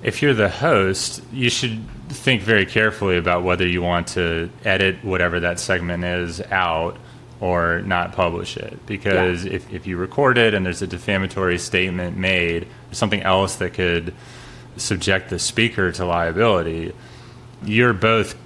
If 0.02 0.22
you're 0.22 0.34
the 0.34 0.48
host, 0.48 1.22
you 1.32 1.50
should 1.50 1.82
think 2.08 2.42
very 2.42 2.66
carefully 2.66 3.16
about 3.16 3.42
whether 3.42 3.66
you 3.66 3.82
want 3.82 4.06
to 4.08 4.50
edit 4.64 5.02
whatever 5.02 5.40
that 5.40 5.58
segment 5.58 6.04
is 6.04 6.40
out 6.50 6.96
or 7.40 7.82
not 7.82 8.12
publish 8.12 8.56
it. 8.56 8.84
Because 8.86 9.44
yeah. 9.44 9.52
if, 9.52 9.72
if 9.72 9.86
you 9.86 9.96
record 9.96 10.38
it 10.38 10.54
and 10.54 10.66
there's 10.66 10.82
a 10.82 10.86
defamatory 10.86 11.58
statement 11.58 12.16
made 12.16 12.66
something 12.92 13.22
else 13.22 13.56
that 13.56 13.74
could 13.74 14.14
subject 14.76 15.30
the 15.30 15.38
speaker 15.38 15.92
to 15.92 16.04
liability. 16.04 16.92
You're 17.64 17.92
both 17.92 18.36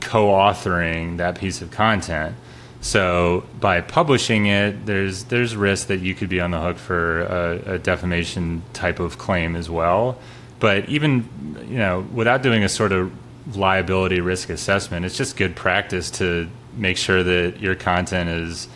co-authoring 0.00 1.18
that 1.18 1.38
piece 1.38 1.62
of 1.62 1.70
content. 1.70 2.36
So 2.80 3.44
by 3.58 3.82
publishing 3.82 4.46
it 4.46 4.86
there's 4.86 5.24
there's 5.24 5.54
risk 5.54 5.88
that 5.88 6.00
you 6.00 6.14
could 6.14 6.28
be 6.28 6.40
on 6.40 6.50
the 6.50 6.60
hook 6.60 6.78
for 6.78 7.22
a, 7.22 7.74
a 7.74 7.78
defamation 7.78 8.62
type 8.72 9.00
of 9.00 9.18
claim 9.18 9.54
as 9.54 9.68
well. 9.68 10.18
But 10.60 10.88
even 10.88 11.28
you 11.68 11.78
know 11.78 12.06
without 12.12 12.42
doing 12.42 12.64
a 12.64 12.68
sort 12.68 12.92
of 12.92 13.12
liability 13.56 14.20
risk 14.20 14.50
assessment 14.50 15.04
it's 15.04 15.16
just 15.16 15.36
good 15.36 15.56
practice 15.56 16.10
to 16.10 16.48
make 16.74 16.96
sure 16.96 17.22
that 17.22 17.60
your 17.60 17.74
content 17.74 18.30
is 18.30 18.68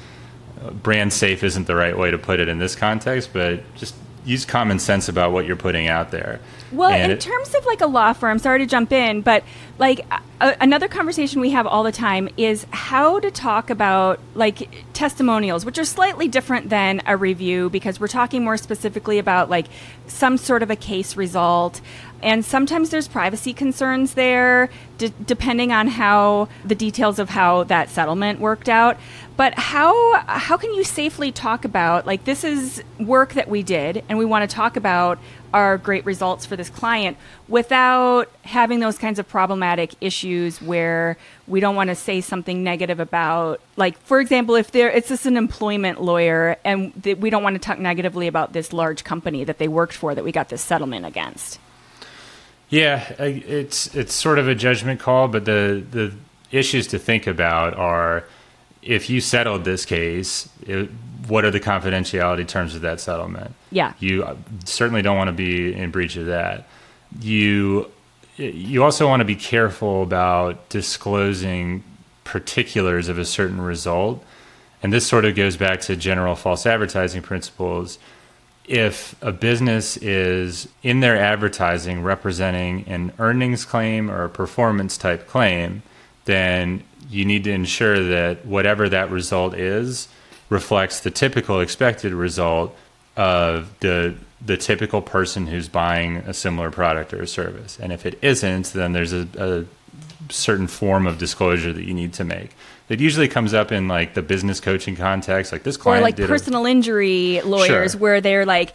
uh, 0.62 0.70
brand 0.70 1.12
safe 1.12 1.42
isn't 1.42 1.66
the 1.66 1.74
right 1.74 1.96
way 1.96 2.10
to 2.10 2.18
put 2.18 2.40
it 2.40 2.48
in 2.48 2.58
this 2.58 2.74
context, 2.74 3.30
but 3.32 3.62
just 3.74 3.94
use 4.24 4.44
common 4.44 4.78
sense 4.78 5.08
about 5.08 5.32
what 5.32 5.44
you're 5.46 5.56
putting 5.56 5.88
out 5.88 6.10
there. 6.10 6.40
Well, 6.72 6.90
and 6.90 7.12
in 7.12 7.18
it, 7.18 7.20
terms 7.20 7.54
of 7.54 7.66
like 7.66 7.80
a 7.80 7.86
law 7.86 8.12
firm, 8.12 8.38
sorry 8.38 8.60
to 8.60 8.66
jump 8.66 8.92
in, 8.92 9.20
but 9.20 9.44
like 9.78 10.04
a, 10.40 10.56
another 10.60 10.88
conversation 10.88 11.40
we 11.40 11.50
have 11.50 11.66
all 11.66 11.82
the 11.82 11.92
time 11.92 12.28
is 12.36 12.66
how 12.70 13.20
to 13.20 13.30
talk 13.30 13.70
about 13.70 14.20
like 14.34 14.84
testimonials 14.92 15.64
which 15.64 15.78
are 15.78 15.84
slightly 15.84 16.28
different 16.28 16.70
than 16.70 17.02
a 17.06 17.16
review 17.16 17.68
because 17.70 18.00
we're 18.00 18.08
talking 18.08 18.42
more 18.44 18.56
specifically 18.56 19.18
about 19.18 19.50
like 19.50 19.66
some 20.06 20.36
sort 20.36 20.62
of 20.62 20.70
a 20.70 20.76
case 20.76 21.16
result 21.16 21.80
and 22.24 22.42
sometimes 22.42 22.88
there's 22.88 23.06
privacy 23.06 23.52
concerns 23.52 24.14
there 24.14 24.70
d- 24.96 25.12
depending 25.26 25.72
on 25.72 25.88
how 25.88 26.48
the 26.64 26.74
details 26.74 27.18
of 27.18 27.28
how 27.28 27.64
that 27.64 27.90
settlement 27.90 28.40
worked 28.40 28.68
out. 28.68 28.96
But 29.36 29.54
how 29.58 30.14
how 30.26 30.56
can 30.56 30.72
you 30.72 30.84
safely 30.84 31.30
talk 31.30 31.64
about 31.64 32.06
like 32.06 32.24
this 32.24 32.42
is 32.42 32.82
work 32.98 33.34
that 33.34 33.48
we 33.48 33.62
did 33.62 34.02
and 34.08 34.18
we 34.18 34.24
want 34.24 34.48
to 34.48 34.54
talk 34.54 34.76
about 34.76 35.18
our 35.52 35.76
great 35.76 36.04
results 36.04 36.46
for 36.46 36.56
this 36.56 36.70
client 36.70 37.16
without 37.46 38.30
having 38.42 38.80
those 38.80 38.96
kinds 38.96 39.18
of 39.18 39.28
problematic 39.28 39.94
issues 40.00 40.62
where 40.62 41.16
we 41.46 41.60
don't 41.60 41.76
want 41.76 41.88
to 41.88 41.94
say 41.94 42.20
something 42.20 42.64
negative 42.64 43.00
about 43.00 43.60
like 43.76 43.98
for 43.98 44.20
example 44.20 44.54
if 44.54 44.70
there 44.70 44.90
it's 44.90 45.08
just 45.08 45.26
an 45.26 45.36
employment 45.36 46.00
lawyer 46.00 46.56
and 46.64 46.92
th- 47.04 47.18
we 47.18 47.28
don't 47.28 47.42
want 47.42 47.54
to 47.54 47.60
talk 47.60 47.78
negatively 47.78 48.26
about 48.26 48.52
this 48.52 48.72
large 48.72 49.04
company 49.04 49.44
that 49.44 49.58
they 49.58 49.68
worked 49.68 49.94
for 49.94 50.14
that 50.14 50.24
we 50.24 50.32
got 50.32 50.48
this 50.48 50.62
settlement 50.62 51.04
against 51.06 51.60
yeah 52.74 53.00
it's 53.18 53.94
it's 53.94 54.14
sort 54.14 54.38
of 54.38 54.48
a 54.48 54.54
judgment 54.54 55.00
call 55.00 55.28
but 55.28 55.44
the 55.44 55.84
the 55.90 56.12
issues 56.50 56.86
to 56.86 56.98
think 56.98 57.26
about 57.26 57.74
are 57.74 58.24
if 58.84 59.08
you 59.08 59.20
settled 59.20 59.64
this 59.64 59.84
case, 59.84 60.48
it, 60.66 60.90
what 61.26 61.44
are 61.44 61.50
the 61.50 61.60
confidentiality 61.60 62.46
terms 62.46 62.74
of 62.74 62.82
that 62.82 63.00
settlement? 63.00 63.54
Yeah. 63.70 63.94
You 63.98 64.24
uh, 64.24 64.36
certainly 64.64 65.02
don't 65.02 65.16
want 65.16 65.28
to 65.28 65.32
be 65.32 65.74
in 65.74 65.90
breach 65.90 66.16
of 66.16 66.26
that. 66.26 66.68
You 67.20 67.90
you 68.36 68.82
also 68.82 69.06
want 69.06 69.20
to 69.20 69.24
be 69.24 69.36
careful 69.36 70.02
about 70.02 70.68
disclosing 70.68 71.84
particulars 72.24 73.08
of 73.08 73.16
a 73.16 73.24
certain 73.24 73.60
result. 73.60 74.24
And 74.82 74.92
this 74.92 75.06
sort 75.06 75.24
of 75.24 75.36
goes 75.36 75.56
back 75.56 75.80
to 75.82 75.96
general 75.96 76.34
false 76.34 76.66
advertising 76.66 77.22
principles. 77.22 77.98
If 78.66 79.14
a 79.22 79.30
business 79.32 79.96
is 79.98 80.68
in 80.82 81.00
their 81.00 81.16
advertising 81.16 82.02
representing 82.02 82.84
an 82.86 83.12
earnings 83.18 83.64
claim 83.64 84.10
or 84.10 84.24
a 84.24 84.30
performance 84.30 84.96
type 84.96 85.28
claim, 85.28 85.82
then 86.24 86.82
you 87.10 87.24
need 87.24 87.44
to 87.44 87.52
ensure 87.52 88.02
that 88.02 88.46
whatever 88.46 88.88
that 88.88 89.10
result 89.10 89.54
is 89.54 90.08
reflects 90.48 91.00
the 91.00 91.10
typical 91.10 91.60
expected 91.60 92.12
result 92.12 92.74
of 93.16 93.78
the 93.80 94.14
the 94.44 94.56
typical 94.56 95.00
person 95.00 95.46
who's 95.46 95.68
buying 95.68 96.18
a 96.18 96.34
similar 96.34 96.70
product 96.70 97.14
or 97.14 97.22
a 97.22 97.26
service. 97.26 97.78
And 97.80 97.92
if 97.92 98.04
it 98.04 98.18
isn't, 98.20 98.74
then 98.74 98.92
there's 98.92 99.12
a, 99.14 99.26
a 99.38 99.64
certain 100.32 100.66
form 100.66 101.06
of 101.06 101.16
disclosure 101.16 101.72
that 101.72 101.84
you 101.84 101.94
need 101.94 102.12
to 102.14 102.24
make. 102.24 102.50
It 102.88 103.00
usually 103.00 103.28
comes 103.28 103.54
up 103.54 103.72
in 103.72 103.88
like 103.88 104.14
the 104.14 104.22
business 104.22 104.60
coaching 104.60 104.94
context, 104.96 105.52
like 105.52 105.62
this 105.62 105.76
client 105.76 106.00
or 106.00 106.04
like 106.04 106.16
personal 106.16 106.66
a, 106.66 106.70
injury 106.70 107.40
lawyers, 107.42 107.92
sure. 107.92 108.00
where 108.00 108.20
they're 108.20 108.44
like 108.44 108.74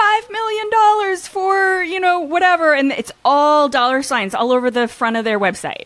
five 0.00 0.30
million 0.30 0.70
dollars 0.70 1.28
for 1.28 1.82
you 1.82 2.00
know 2.00 2.20
whatever, 2.20 2.72
and 2.72 2.92
it's 2.92 3.12
all 3.24 3.68
dollar 3.68 4.02
signs 4.02 4.34
all 4.34 4.50
over 4.50 4.70
the 4.70 4.88
front 4.88 5.16
of 5.16 5.24
their 5.24 5.38
website. 5.38 5.84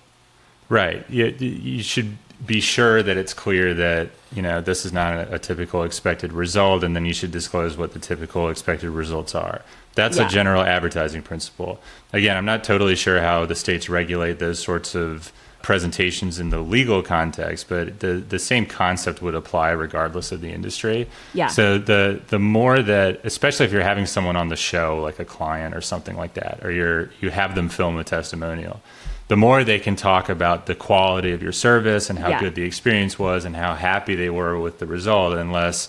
Right. 0.68 1.04
You, 1.10 1.26
you 1.26 1.82
should 1.82 2.16
be 2.44 2.60
sure 2.60 3.02
that 3.02 3.16
it's 3.16 3.34
clear 3.34 3.74
that 3.74 4.10
you 4.32 4.42
know 4.42 4.60
this 4.60 4.84
is 4.84 4.92
not 4.92 5.14
a, 5.14 5.34
a, 5.34 5.38
typical 5.38 5.82
expected 5.82 6.32
result, 6.32 6.84
and 6.84 6.94
then 6.94 7.04
you 7.04 7.12
should 7.12 7.30
disclose 7.30 7.76
what 7.76 7.92
the 7.92 7.98
typical 7.98 8.48
expected 8.48 8.90
results 8.90 9.34
are. 9.34 9.62
That's 9.94 10.18
yeah. 10.18 10.26
a 10.26 10.28
general 10.28 10.62
advertising 10.62 11.22
principle. 11.22 11.80
Again, 12.12 12.36
I'm 12.36 12.44
not 12.44 12.64
totally 12.64 12.96
sure 12.96 13.20
how 13.20 13.46
the 13.46 13.54
states 13.54 13.88
regulate 13.88 14.38
those 14.38 14.58
sorts 14.58 14.94
of 14.94 15.32
presentations 15.64 16.38
in 16.38 16.50
the 16.50 16.58
legal 16.58 17.02
context, 17.02 17.70
but 17.70 18.00
the 18.00 18.22
the 18.28 18.38
same 18.38 18.66
concept 18.66 19.22
would 19.22 19.34
apply 19.34 19.70
regardless 19.70 20.30
of 20.30 20.42
the 20.42 20.50
industry. 20.50 21.08
Yeah. 21.32 21.46
So 21.48 21.78
the 21.78 22.20
the 22.28 22.38
more 22.38 22.82
that, 22.82 23.20
especially 23.24 23.64
if 23.64 23.72
you're 23.72 23.82
having 23.82 24.04
someone 24.04 24.36
on 24.36 24.48
the 24.48 24.56
show, 24.56 25.00
like 25.02 25.18
a 25.18 25.24
client 25.24 25.74
or 25.74 25.80
something 25.80 26.16
like 26.16 26.34
that, 26.34 26.60
or 26.62 26.70
you're 26.70 27.10
you 27.20 27.30
have 27.30 27.54
them 27.54 27.70
film 27.70 27.96
a 27.96 28.04
testimonial 28.04 28.80
the 29.28 29.36
more 29.38 29.64
they 29.64 29.78
can 29.78 29.96
talk 29.96 30.28
about 30.28 30.66
the 30.66 30.74
quality 30.74 31.32
of 31.32 31.42
your 31.42 31.50
service 31.50 32.10
and 32.10 32.18
how 32.18 32.28
yeah. 32.28 32.40
good 32.40 32.54
the 32.54 32.62
experience 32.62 33.18
was 33.18 33.46
and 33.46 33.56
how 33.56 33.74
happy 33.74 34.14
they 34.14 34.28
were 34.28 34.58
with 34.58 34.80
the 34.80 34.86
result, 34.86 35.32
unless 35.32 35.88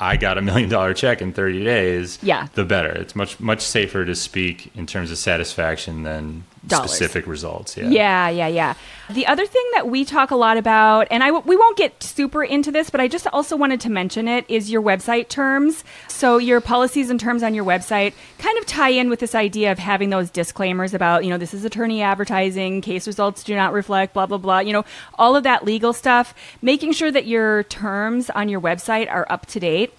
I 0.00 0.16
got 0.16 0.36
a 0.36 0.42
million 0.42 0.68
dollar 0.68 0.94
check 0.94 1.22
in 1.22 1.32
30 1.32 1.62
days, 1.62 2.18
yeah. 2.22 2.48
the 2.54 2.64
better. 2.64 2.90
It's 2.90 3.14
much 3.14 3.38
much 3.38 3.60
safer 3.60 4.04
to 4.04 4.16
speak 4.16 4.72
in 4.74 4.86
terms 4.86 5.12
of 5.12 5.18
satisfaction 5.18 6.02
than. 6.02 6.44
Specific 6.68 7.26
results. 7.26 7.76
Yeah. 7.76 7.88
yeah, 7.88 8.28
yeah, 8.28 8.46
yeah. 8.46 8.74
The 9.10 9.26
other 9.26 9.46
thing 9.46 9.64
that 9.74 9.88
we 9.88 10.04
talk 10.04 10.30
a 10.30 10.36
lot 10.36 10.56
about, 10.56 11.08
and 11.10 11.22
I 11.22 11.30
we 11.32 11.56
won't 11.56 11.76
get 11.76 12.02
super 12.02 12.44
into 12.44 12.70
this, 12.70 12.88
but 12.88 13.00
I 13.00 13.08
just 13.08 13.26
also 13.28 13.56
wanted 13.56 13.80
to 13.82 13.90
mention 13.90 14.28
it 14.28 14.44
is 14.48 14.70
your 14.70 14.80
website 14.80 15.28
terms. 15.28 15.84
So 16.08 16.38
your 16.38 16.60
policies 16.60 17.10
and 17.10 17.18
terms 17.18 17.42
on 17.42 17.54
your 17.54 17.64
website 17.64 18.14
kind 18.38 18.56
of 18.58 18.66
tie 18.66 18.90
in 18.90 19.10
with 19.10 19.20
this 19.20 19.34
idea 19.34 19.72
of 19.72 19.78
having 19.78 20.10
those 20.10 20.30
disclaimers 20.30 20.94
about 20.94 21.24
you 21.24 21.30
know 21.30 21.38
this 21.38 21.52
is 21.52 21.64
attorney 21.64 22.00
advertising, 22.02 22.80
case 22.80 23.06
results 23.06 23.42
do 23.44 23.54
not 23.54 23.72
reflect, 23.72 24.14
blah 24.14 24.26
blah 24.26 24.38
blah. 24.38 24.60
You 24.60 24.72
know 24.72 24.84
all 25.16 25.36
of 25.36 25.42
that 25.42 25.64
legal 25.64 25.92
stuff. 25.92 26.34
Making 26.62 26.92
sure 26.92 27.10
that 27.10 27.26
your 27.26 27.64
terms 27.64 28.30
on 28.30 28.48
your 28.48 28.60
website 28.60 29.10
are 29.10 29.26
up 29.28 29.46
to 29.46 29.60
date 29.60 29.92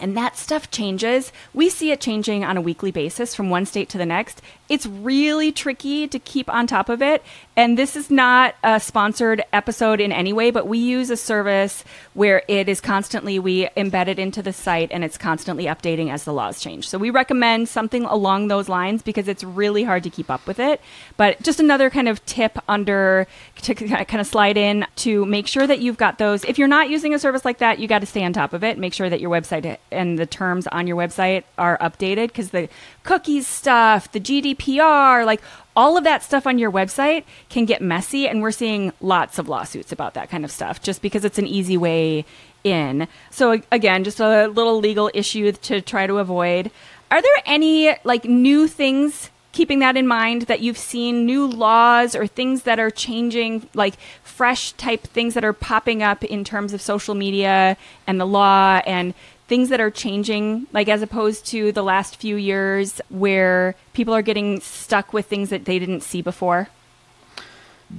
and 0.00 0.16
that 0.16 0.36
stuff 0.36 0.70
changes. 0.70 1.32
We 1.52 1.68
see 1.68 1.90
it 1.90 2.00
changing 2.00 2.44
on 2.44 2.56
a 2.56 2.62
weekly 2.62 2.90
basis 2.90 3.34
from 3.34 3.50
one 3.50 3.66
state 3.66 3.88
to 3.90 3.98
the 3.98 4.06
next. 4.06 4.40
It's 4.72 4.86
really 4.86 5.52
tricky 5.52 6.08
to 6.08 6.18
keep 6.18 6.48
on 6.48 6.66
top 6.66 6.88
of 6.88 7.02
it. 7.02 7.22
And 7.56 7.76
this 7.76 7.94
is 7.94 8.10
not 8.10 8.54
a 8.64 8.80
sponsored 8.80 9.44
episode 9.52 10.00
in 10.00 10.12
any 10.12 10.32
way, 10.32 10.50
but 10.50 10.66
we 10.66 10.78
use 10.78 11.10
a 11.10 11.16
service 11.18 11.84
where 12.14 12.42
it 12.48 12.70
is 12.70 12.80
constantly, 12.80 13.38
we 13.38 13.66
embed 13.76 14.08
it 14.08 14.18
into 14.18 14.40
the 14.40 14.54
site 14.54 14.88
and 14.90 15.04
it's 15.04 15.18
constantly 15.18 15.66
updating 15.66 16.10
as 16.10 16.24
the 16.24 16.32
laws 16.32 16.58
change. 16.58 16.88
So 16.88 16.96
we 16.96 17.10
recommend 17.10 17.68
something 17.68 18.06
along 18.06 18.48
those 18.48 18.70
lines 18.70 19.02
because 19.02 19.28
it's 19.28 19.44
really 19.44 19.84
hard 19.84 20.04
to 20.04 20.10
keep 20.10 20.30
up 20.30 20.46
with 20.46 20.58
it. 20.58 20.80
But 21.18 21.42
just 21.42 21.60
another 21.60 21.90
kind 21.90 22.08
of 22.08 22.24
tip 22.24 22.58
under 22.66 23.26
to 23.64 23.74
kind 23.74 24.20
of 24.22 24.26
slide 24.26 24.56
in 24.56 24.86
to 24.96 25.26
make 25.26 25.48
sure 25.48 25.66
that 25.66 25.80
you've 25.80 25.98
got 25.98 26.16
those. 26.16 26.44
If 26.44 26.58
you're 26.58 26.66
not 26.66 26.88
using 26.88 27.12
a 27.12 27.18
service 27.18 27.44
like 27.44 27.58
that, 27.58 27.78
you 27.78 27.88
got 27.88 27.98
to 27.98 28.06
stay 28.06 28.24
on 28.24 28.32
top 28.32 28.54
of 28.54 28.64
it. 28.64 28.78
Make 28.78 28.94
sure 28.94 29.10
that 29.10 29.20
your 29.20 29.30
website 29.30 29.76
and 29.90 30.18
the 30.18 30.24
terms 30.24 30.66
on 30.68 30.86
your 30.86 30.96
website 30.96 31.44
are 31.58 31.76
updated 31.76 32.28
because 32.28 32.52
the 32.52 32.70
cookies 33.04 33.46
stuff, 33.46 34.10
the 34.12 34.20
GDPR, 34.20 35.24
like 35.24 35.42
all 35.74 35.96
of 35.96 36.04
that 36.04 36.22
stuff 36.22 36.46
on 36.46 36.58
your 36.58 36.70
website 36.70 37.24
can 37.48 37.64
get 37.64 37.80
messy. 37.80 38.28
And 38.28 38.42
we're 38.42 38.50
seeing 38.50 38.92
lots 39.00 39.38
of 39.38 39.48
lawsuits 39.48 39.92
about 39.92 40.14
that 40.14 40.30
kind 40.30 40.44
of 40.44 40.50
stuff 40.50 40.80
just 40.80 41.02
because 41.02 41.24
it's 41.24 41.38
an 41.38 41.46
easy 41.46 41.76
way 41.76 42.24
in. 42.64 43.08
So, 43.30 43.60
again, 43.70 44.04
just 44.04 44.20
a 44.20 44.46
little 44.46 44.78
legal 44.78 45.10
issue 45.14 45.52
to 45.52 45.80
try 45.80 46.06
to 46.06 46.18
avoid. 46.18 46.70
Are 47.10 47.20
there 47.20 47.42
any 47.44 47.94
like 48.04 48.24
new 48.24 48.68
things 48.68 49.30
keeping 49.52 49.80
that 49.80 49.96
in 49.96 50.06
mind 50.06 50.42
that 50.42 50.60
you've 50.60 50.78
seen 50.78 51.26
new 51.26 51.46
laws 51.46 52.16
or 52.16 52.26
things 52.26 52.62
that 52.62 52.80
are 52.80 52.90
changing 52.90 53.68
like 53.74 53.94
fresh 54.22 54.72
type 54.72 55.02
things 55.02 55.34
that 55.34 55.44
are 55.44 55.52
popping 55.52 56.02
up 56.02 56.24
in 56.24 56.42
terms 56.42 56.72
of 56.72 56.80
social 56.80 57.14
media 57.14 57.76
and 58.06 58.18
the 58.18 58.24
law 58.24 58.80
and 58.86 59.12
things 59.48 59.68
that 59.68 59.80
are 59.80 59.90
changing, 59.90 60.66
like 60.72 60.88
as 60.88 61.02
opposed 61.02 61.46
to 61.46 61.72
the 61.72 61.82
last 61.82 62.16
few 62.16 62.36
years 62.36 63.00
where 63.08 63.74
people 63.92 64.14
are 64.14 64.22
getting 64.22 64.60
stuck 64.60 65.12
with 65.12 65.26
things 65.26 65.50
that 65.50 65.64
they 65.64 65.78
didn't 65.78 66.02
see 66.02 66.22
before? 66.22 66.68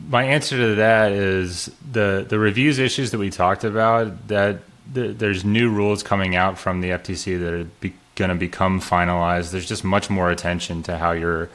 My 0.07 0.23
answer 0.23 0.57
to 0.57 0.75
that 0.75 1.11
is 1.11 1.69
the 1.91 2.25
the 2.27 2.39
reviews 2.39 2.79
issues 2.79 3.11
that 3.11 3.19
we 3.19 3.29
talked 3.29 3.63
about. 3.63 4.27
That 4.27 4.61
the, 4.91 5.09
there's 5.09 5.45
new 5.45 5.69
rules 5.69 6.01
coming 6.01 6.35
out 6.35 6.57
from 6.57 6.81
the 6.81 6.89
FTC 6.89 7.39
that 7.39 7.53
are 7.53 7.93
going 8.15 8.29
to 8.29 8.35
become 8.35 8.81
finalized. 8.81 9.51
There's 9.51 9.67
just 9.67 9.83
much 9.83 10.09
more 10.09 10.31
attention 10.31 10.83
to 10.83 10.97
how 10.97 11.11
you're 11.11 11.49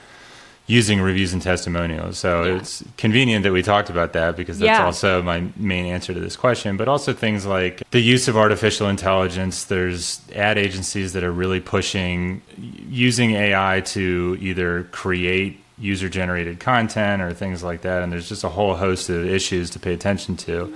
using 0.68 1.00
reviews 1.00 1.32
and 1.32 1.40
testimonials. 1.40 2.18
So 2.18 2.44
yeah. 2.44 2.56
it's 2.58 2.84
convenient 2.98 3.42
that 3.44 3.52
we 3.52 3.62
talked 3.62 3.88
about 3.88 4.12
that 4.12 4.36
because 4.36 4.58
that's 4.58 4.78
yeah. 4.78 4.84
also 4.84 5.22
my 5.22 5.48
main 5.56 5.86
answer 5.86 6.12
to 6.12 6.20
this 6.20 6.36
question. 6.36 6.76
But 6.76 6.88
also 6.88 7.14
things 7.14 7.46
like 7.46 7.82
the 7.90 8.00
use 8.00 8.28
of 8.28 8.36
artificial 8.36 8.88
intelligence. 8.88 9.64
There's 9.64 10.20
ad 10.34 10.58
agencies 10.58 11.14
that 11.14 11.24
are 11.24 11.32
really 11.32 11.60
pushing 11.60 12.42
using 12.58 13.32
AI 13.32 13.80
to 13.86 14.36
either 14.40 14.84
create 14.92 15.58
user 15.78 16.10
generated 16.10 16.60
content 16.60 17.22
or 17.22 17.32
things 17.32 17.62
like 17.62 17.80
that. 17.82 18.02
And 18.02 18.12
there's 18.12 18.28
just 18.28 18.44
a 18.44 18.50
whole 18.50 18.76
host 18.76 19.08
of 19.08 19.24
issues 19.24 19.70
to 19.70 19.78
pay 19.78 19.94
attention 19.94 20.36
to. 20.36 20.74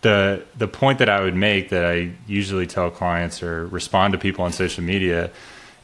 The 0.00 0.42
the 0.56 0.68
point 0.68 1.00
that 1.00 1.10
I 1.10 1.20
would 1.20 1.36
make 1.36 1.68
that 1.68 1.84
I 1.84 2.12
usually 2.26 2.66
tell 2.66 2.90
clients 2.90 3.42
or 3.42 3.66
respond 3.66 4.12
to 4.12 4.18
people 4.18 4.44
on 4.46 4.52
social 4.52 4.82
media 4.82 5.30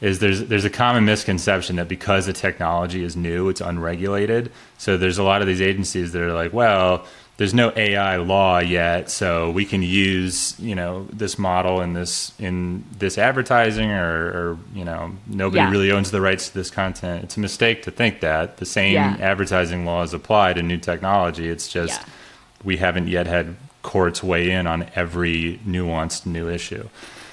is 0.01 0.19
there's 0.19 0.43
there's 0.45 0.65
a 0.65 0.69
common 0.69 1.05
misconception 1.05 1.77
that 1.77 1.87
because 1.87 2.25
the 2.25 2.33
technology 2.33 3.03
is 3.03 3.15
new, 3.15 3.49
it's 3.49 3.61
unregulated. 3.61 4.51
So 4.77 4.97
there's 4.97 5.17
a 5.17 5.23
lot 5.23 5.41
of 5.41 5.47
these 5.47 5.61
agencies 5.61 6.11
that 6.11 6.21
are 6.21 6.33
like, 6.33 6.53
well, 6.53 7.05
there's 7.37 7.53
no 7.53 7.73
AI 7.75 8.15
law 8.17 8.59
yet, 8.59 9.09
so 9.09 9.51
we 9.51 9.65
can 9.65 9.81
use 9.81 10.55
you 10.59 10.73
know 10.75 11.05
this 11.11 11.37
model 11.37 11.81
in 11.81 11.93
this 11.93 12.31
in 12.39 12.83
this 12.97 13.17
advertising, 13.17 13.89
or, 13.91 14.25
or 14.27 14.57
you 14.73 14.85
know 14.85 15.11
nobody 15.27 15.59
Yeah. 15.59 15.71
really 15.71 15.91
owns 15.91 16.11
the 16.11 16.21
rights 16.21 16.49
to 16.49 16.53
this 16.53 16.69
content. 16.69 17.23
It's 17.23 17.37
a 17.37 17.41
mistake 17.41 17.83
to 17.83 17.91
think 17.91 18.19
that 18.21 18.57
the 18.57 18.65
same 18.65 18.93
Yeah. 18.93 19.17
advertising 19.19 19.85
laws 19.85 20.13
apply 20.13 20.53
to 20.53 20.61
new 20.63 20.77
technology. 20.77 21.49
It's 21.49 21.67
just 21.67 22.01
Yeah. 22.01 22.07
we 22.63 22.77
haven't 22.77 23.07
yet 23.09 23.27
had 23.27 23.55
courts 23.81 24.23
weigh 24.23 24.49
in 24.49 24.65
on 24.65 24.87
every 24.95 25.59
nuanced 25.67 26.25
new 26.25 26.49
issue. 26.49 26.87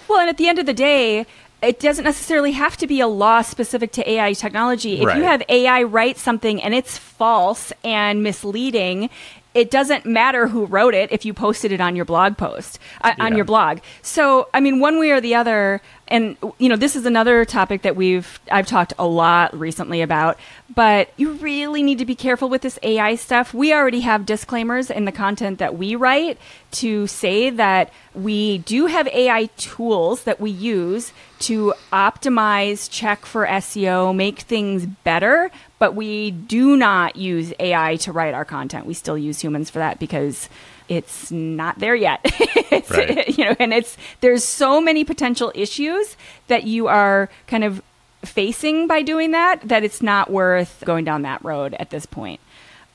Well, 0.08 0.20
and 0.20 0.28
at 0.28 0.36
the 0.36 0.48
end 0.48 0.58
of 0.58 0.66
the 0.66 0.74
day, 0.74 1.24
it 1.62 1.78
doesn't 1.78 2.04
necessarily 2.04 2.52
have 2.52 2.76
to 2.78 2.86
be 2.86 3.00
a 3.00 3.06
law 3.06 3.40
specific 3.42 3.92
to 3.92 4.10
AI 4.10 4.32
technology. 4.32 5.00
If 5.00 5.06
Right. 5.06 5.16
you 5.18 5.22
have 5.22 5.42
AI 5.48 5.82
write 5.84 6.18
something 6.18 6.62
and 6.62 6.74
it's 6.74 6.98
false 6.98 7.72
and 7.84 8.22
misleading, 8.22 9.08
it 9.54 9.70
doesn't 9.70 10.06
matter 10.06 10.48
who 10.48 10.64
wrote 10.66 10.94
it 10.94 11.12
if 11.12 11.24
you 11.24 11.34
posted 11.34 11.72
it 11.72 11.80
on 11.80 11.94
your 11.96 12.04
blog 12.04 12.36
post 12.36 12.78
uh, 13.02 13.12
on 13.18 13.36
your 13.36 13.44
blog. 13.44 13.80
So, 14.00 14.48
I 14.54 14.60
mean, 14.60 14.80
one 14.80 14.98
way 14.98 15.10
or 15.10 15.20
the 15.20 15.34
other, 15.34 15.82
and 16.08 16.36
you 16.58 16.68
know, 16.68 16.76
this 16.76 16.96
is 16.96 17.06
another 17.06 17.44
topic 17.44 17.82
that 17.82 17.96
we've 17.96 18.40
I've 18.50 18.66
talked 18.66 18.94
a 18.98 19.06
lot 19.06 19.58
recently 19.58 20.00
about. 20.02 20.38
But 20.74 21.10
you 21.16 21.32
really 21.32 21.82
need 21.82 21.98
to 21.98 22.06
be 22.06 22.14
careful 22.14 22.48
with 22.48 22.62
this 22.62 22.78
AI 22.82 23.14
stuff. 23.16 23.52
We 23.52 23.74
already 23.74 24.00
have 24.00 24.24
disclaimers 24.24 24.90
in 24.90 25.04
the 25.04 25.12
content 25.12 25.58
that 25.58 25.76
we 25.76 25.96
write 25.96 26.38
to 26.72 27.06
say 27.06 27.50
that 27.50 27.92
we 28.14 28.58
do 28.58 28.86
have 28.86 29.06
AI 29.08 29.46
tools 29.56 30.24
that 30.24 30.40
we 30.40 30.50
use 30.50 31.12
to 31.40 31.74
optimize, 31.92 32.88
check 32.90 33.26
for 33.26 33.46
SEO, 33.46 34.14
make 34.14 34.40
things 34.40 34.86
better, 34.86 35.50
but 35.82 35.96
we 35.96 36.30
do 36.30 36.76
not 36.76 37.16
use 37.16 37.52
AI 37.58 37.96
to 37.96 38.12
write 38.12 38.34
our 38.34 38.44
content. 38.44 38.86
We 38.86 38.94
still 38.94 39.18
use 39.18 39.40
humans 39.40 39.68
for 39.68 39.80
that 39.80 39.98
because 39.98 40.48
it's 40.88 41.32
not 41.32 41.80
there 41.80 41.96
yet. 41.96 42.20
Right. 42.88 43.28
You 43.36 43.46
know, 43.46 43.56
and 43.58 43.72
it's 43.72 43.96
there's 44.20 44.44
so 44.44 44.80
many 44.80 45.02
potential 45.02 45.50
issues 45.56 46.16
that 46.46 46.62
you 46.64 46.86
are 46.86 47.28
kind 47.48 47.64
of 47.64 47.82
facing 48.24 48.86
by 48.86 49.02
doing 49.02 49.32
that 49.32 49.66
that 49.68 49.82
it's 49.82 50.02
not 50.02 50.30
worth 50.30 50.84
going 50.86 51.04
down 51.04 51.22
that 51.22 51.44
road 51.44 51.74
at 51.80 51.90
this 51.90 52.06
point. 52.06 52.38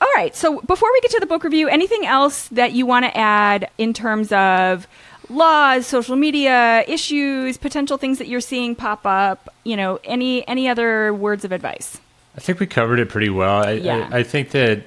All 0.00 0.08
right. 0.16 0.34
So 0.34 0.62
before 0.62 0.90
we 0.90 1.00
get 1.02 1.10
to 1.10 1.20
the 1.20 1.26
book 1.26 1.44
review, 1.44 1.68
anything 1.68 2.06
else 2.06 2.48
that 2.48 2.72
you 2.72 2.86
want 2.86 3.04
to 3.04 3.14
add 3.14 3.70
in 3.76 3.92
terms 3.92 4.32
of 4.32 4.88
laws, 5.28 5.86
social 5.86 6.16
media 6.16 6.84
issues, 6.88 7.58
potential 7.58 7.98
things 7.98 8.16
that 8.16 8.28
you're 8.28 8.40
seeing 8.40 8.74
pop 8.74 9.04
up? 9.04 9.52
You 9.64 9.76
know, 9.76 10.00
any 10.04 10.48
any 10.48 10.68
other 10.70 11.12
words 11.12 11.44
of 11.44 11.52
advice? 11.52 12.00
I 12.38 12.40
think 12.40 12.60
we 12.60 12.66
covered 12.68 13.00
it 13.00 13.08
pretty 13.08 13.30
well. 13.30 13.64
I, 13.64 13.72
Yeah. 13.72 14.08
I, 14.12 14.18
I 14.18 14.22
think 14.22 14.52
that 14.52 14.84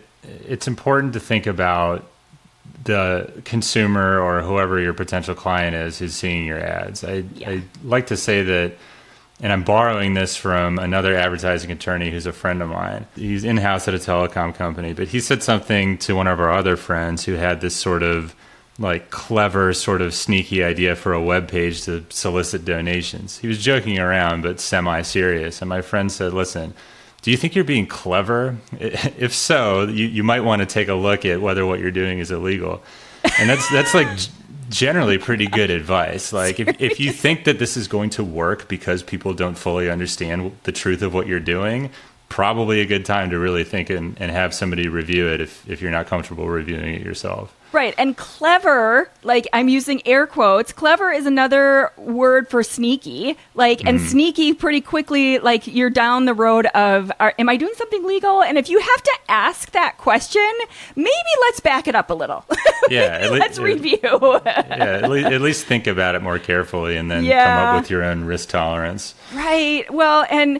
it's 0.47 0.69
important 0.69 1.11
to 1.13 1.19
think 1.19 1.47
about 1.47 2.09
the 2.85 3.29
consumer 3.43 4.21
or 4.21 4.41
whoever 4.41 4.79
your 4.79 4.93
potential 4.93 5.35
client 5.35 5.75
is 5.75 5.99
who's 5.99 6.13
seeing 6.15 6.45
your 6.45 6.61
ads. 6.61 7.03
I, 7.03 7.25
Yeah. 7.35 7.49
I 7.49 7.63
like 7.83 8.07
to 8.07 8.15
say 8.15 8.41
that, 8.43 8.71
and 9.41 9.51
I'm 9.51 9.63
borrowing 9.63 10.13
this 10.13 10.37
from 10.37 10.79
another 10.79 11.13
advertising 11.13 11.71
attorney 11.71 12.09
who's 12.09 12.25
a 12.25 12.31
friend 12.31 12.61
of 12.61 12.69
mine. 12.69 13.05
He's 13.17 13.43
in 13.43 13.57
house 13.57 13.85
at 13.89 13.93
a 13.93 13.97
telecom 13.97 14.55
company, 14.55 14.93
but 14.93 15.09
he 15.09 15.19
said 15.19 15.43
something 15.43 15.97
to 15.97 16.15
one 16.15 16.27
of 16.27 16.39
our 16.39 16.53
other 16.53 16.77
friends 16.77 17.25
who 17.25 17.33
had 17.33 17.59
this 17.59 17.75
sort 17.75 18.01
of 18.01 18.33
like 18.79 19.09
clever, 19.11 19.73
sort 19.73 20.01
of 20.01 20.13
sneaky 20.13 20.63
idea 20.63 20.95
for 20.95 21.11
a 21.11 21.21
web 21.21 21.49
page 21.49 21.83
to 21.83 22.05
solicit 22.11 22.63
donations. 22.63 23.39
He 23.39 23.47
was 23.49 23.61
joking 23.61 23.99
around, 23.99 24.41
but 24.41 24.61
semi 24.61 25.01
serious. 25.01 25.61
And 25.61 25.67
my 25.67 25.81
friend 25.81 26.09
said, 26.09 26.31
Listen, 26.31 26.73
do 27.21 27.31
you 27.31 27.37
think 27.37 27.55
you're 27.55 27.63
being 27.63 27.87
clever? 27.87 28.57
If 28.79 29.33
so, 29.33 29.83
you, 29.83 30.07
you 30.07 30.23
might 30.23 30.41
want 30.41 30.61
to 30.61 30.65
take 30.65 30.87
a 30.87 30.95
look 30.95 31.25
at 31.25 31.41
whether 31.41 31.65
what 31.65 31.79
you're 31.79 31.91
doing 31.91 32.19
is 32.19 32.31
illegal. 32.31 32.81
And 33.39 33.49
that's 33.49 33.69
that's 33.71 33.93
like 33.93 34.07
generally 34.69 35.17
pretty 35.17 35.47
good 35.47 35.69
advice. 35.69 36.33
Like 36.33 36.59
if, 36.59 36.81
if 36.81 36.99
you 36.99 37.11
think 37.11 37.43
that 37.43 37.59
this 37.59 37.77
is 37.77 37.87
going 37.87 38.09
to 38.11 38.23
work 38.23 38.67
because 38.67 39.03
people 39.03 39.33
don't 39.33 39.57
fully 39.57 39.89
understand 39.89 40.57
the 40.63 40.71
truth 40.71 41.01
of 41.01 41.13
what 41.13 41.27
you're 41.27 41.39
doing, 41.39 41.91
probably 42.29 42.79
a 42.79 42.85
good 42.85 43.05
time 43.05 43.29
to 43.29 43.37
really 43.37 43.63
think 43.63 43.89
and, 43.89 44.19
and 44.19 44.31
have 44.31 44.53
somebody 44.53 44.87
review 44.87 45.27
it 45.27 45.41
if, 45.41 45.69
if 45.69 45.81
you're 45.81 45.91
not 45.91 46.07
comfortable 46.07 46.47
reviewing 46.47 46.95
it 46.95 47.01
yourself. 47.01 47.55
Right. 47.71 47.95
And 47.97 48.17
clever, 48.17 49.09
like 49.23 49.47
I'm 49.53 49.69
using 49.69 50.05
air 50.05 50.27
quotes, 50.27 50.73
clever 50.73 51.11
is 51.11 51.25
another 51.25 51.91
word 51.97 52.49
for 52.49 52.63
sneaky. 52.63 53.37
Like, 53.55 53.85
and 53.85 54.01
sneaky 54.01 54.53
pretty 54.53 54.81
quickly, 54.81 55.39
like 55.39 55.67
you're 55.67 55.89
down 55.89 56.25
the 56.25 56.33
road 56.33 56.65
of, 56.67 57.11
are, 57.19 57.33
am 57.39 57.47
I 57.47 57.57
doing 57.57 57.73
something 57.75 58.05
legal? 58.05 58.43
And 58.43 58.57
if 58.57 58.69
you 58.69 58.79
have 58.79 59.03
to 59.03 59.11
ask 59.29 59.71
that 59.71 59.97
question, 59.97 60.49
maybe 60.95 61.11
let's 61.41 61.59
back 61.61 61.87
it 61.87 61.95
up 61.95 62.09
a 62.09 62.13
little. 62.13 62.45
Yeah, 62.89 63.19
at 63.21 63.31
le- 63.31 63.37
let's 63.37 63.59
uh, 63.59 63.63
review. 63.63 63.99
Yeah, 64.01 64.41
at, 64.45 65.09
le- 65.09 65.21
at 65.21 65.39
least 65.39 65.65
think 65.65 65.87
about 65.87 66.15
it 66.15 66.21
more 66.21 66.39
carefully 66.39 66.97
and 66.97 67.09
then 67.09 67.23
come 67.23 67.75
up 67.75 67.81
with 67.81 67.89
your 67.91 68.03
own 68.03 68.25
risk 68.25 68.49
tolerance. 68.49 69.13
Right. 69.33 69.85
Well, 69.93 70.25
and 70.29 70.59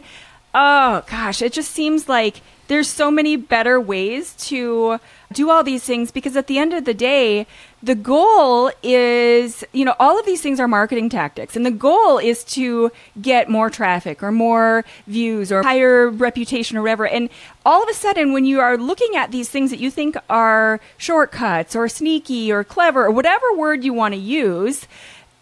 oh 0.54 1.02
gosh, 1.10 1.42
it 1.42 1.52
just 1.52 1.72
seems 1.72 2.08
like 2.08 2.40
there's 2.68 2.88
so 2.88 3.10
many 3.10 3.36
better 3.36 3.80
ways 3.80 4.34
to 4.46 4.98
do 5.32 5.50
all 5.50 5.62
these 5.62 5.82
things 5.82 6.10
because 6.10 6.36
at 6.36 6.46
the 6.46 6.58
end 6.58 6.72
of 6.72 6.84
the 6.84 6.94
day, 6.94 7.46
the 7.82 7.94
goal 7.94 8.70
is, 8.82 9.64
you 9.72 9.84
know, 9.84 9.94
all 9.98 10.18
of 10.18 10.26
these 10.26 10.40
things 10.40 10.60
are 10.60 10.68
marketing 10.68 11.08
tactics 11.08 11.56
and 11.56 11.66
the 11.66 11.70
goal 11.70 12.18
is 12.18 12.44
to 12.44 12.92
get 13.20 13.48
more 13.48 13.70
traffic 13.70 14.22
or 14.22 14.30
more 14.30 14.84
views 15.06 15.50
or 15.50 15.62
higher 15.62 16.08
reputation 16.08 16.76
or 16.76 16.82
whatever. 16.82 17.06
And 17.06 17.28
all 17.66 17.82
of 17.82 17.88
a 17.88 17.94
sudden 17.94 18.32
when 18.32 18.44
you 18.44 18.60
are 18.60 18.76
looking 18.76 19.16
at 19.16 19.30
these 19.32 19.48
things 19.48 19.70
that 19.70 19.80
you 19.80 19.90
think 19.90 20.16
are 20.30 20.80
shortcuts 20.96 21.74
or 21.74 21.88
sneaky 21.88 22.52
or 22.52 22.62
clever 22.62 23.06
or 23.06 23.10
whatever 23.10 23.52
word 23.54 23.84
you 23.84 23.92
want 23.92 24.14
to 24.14 24.20
use, 24.20 24.86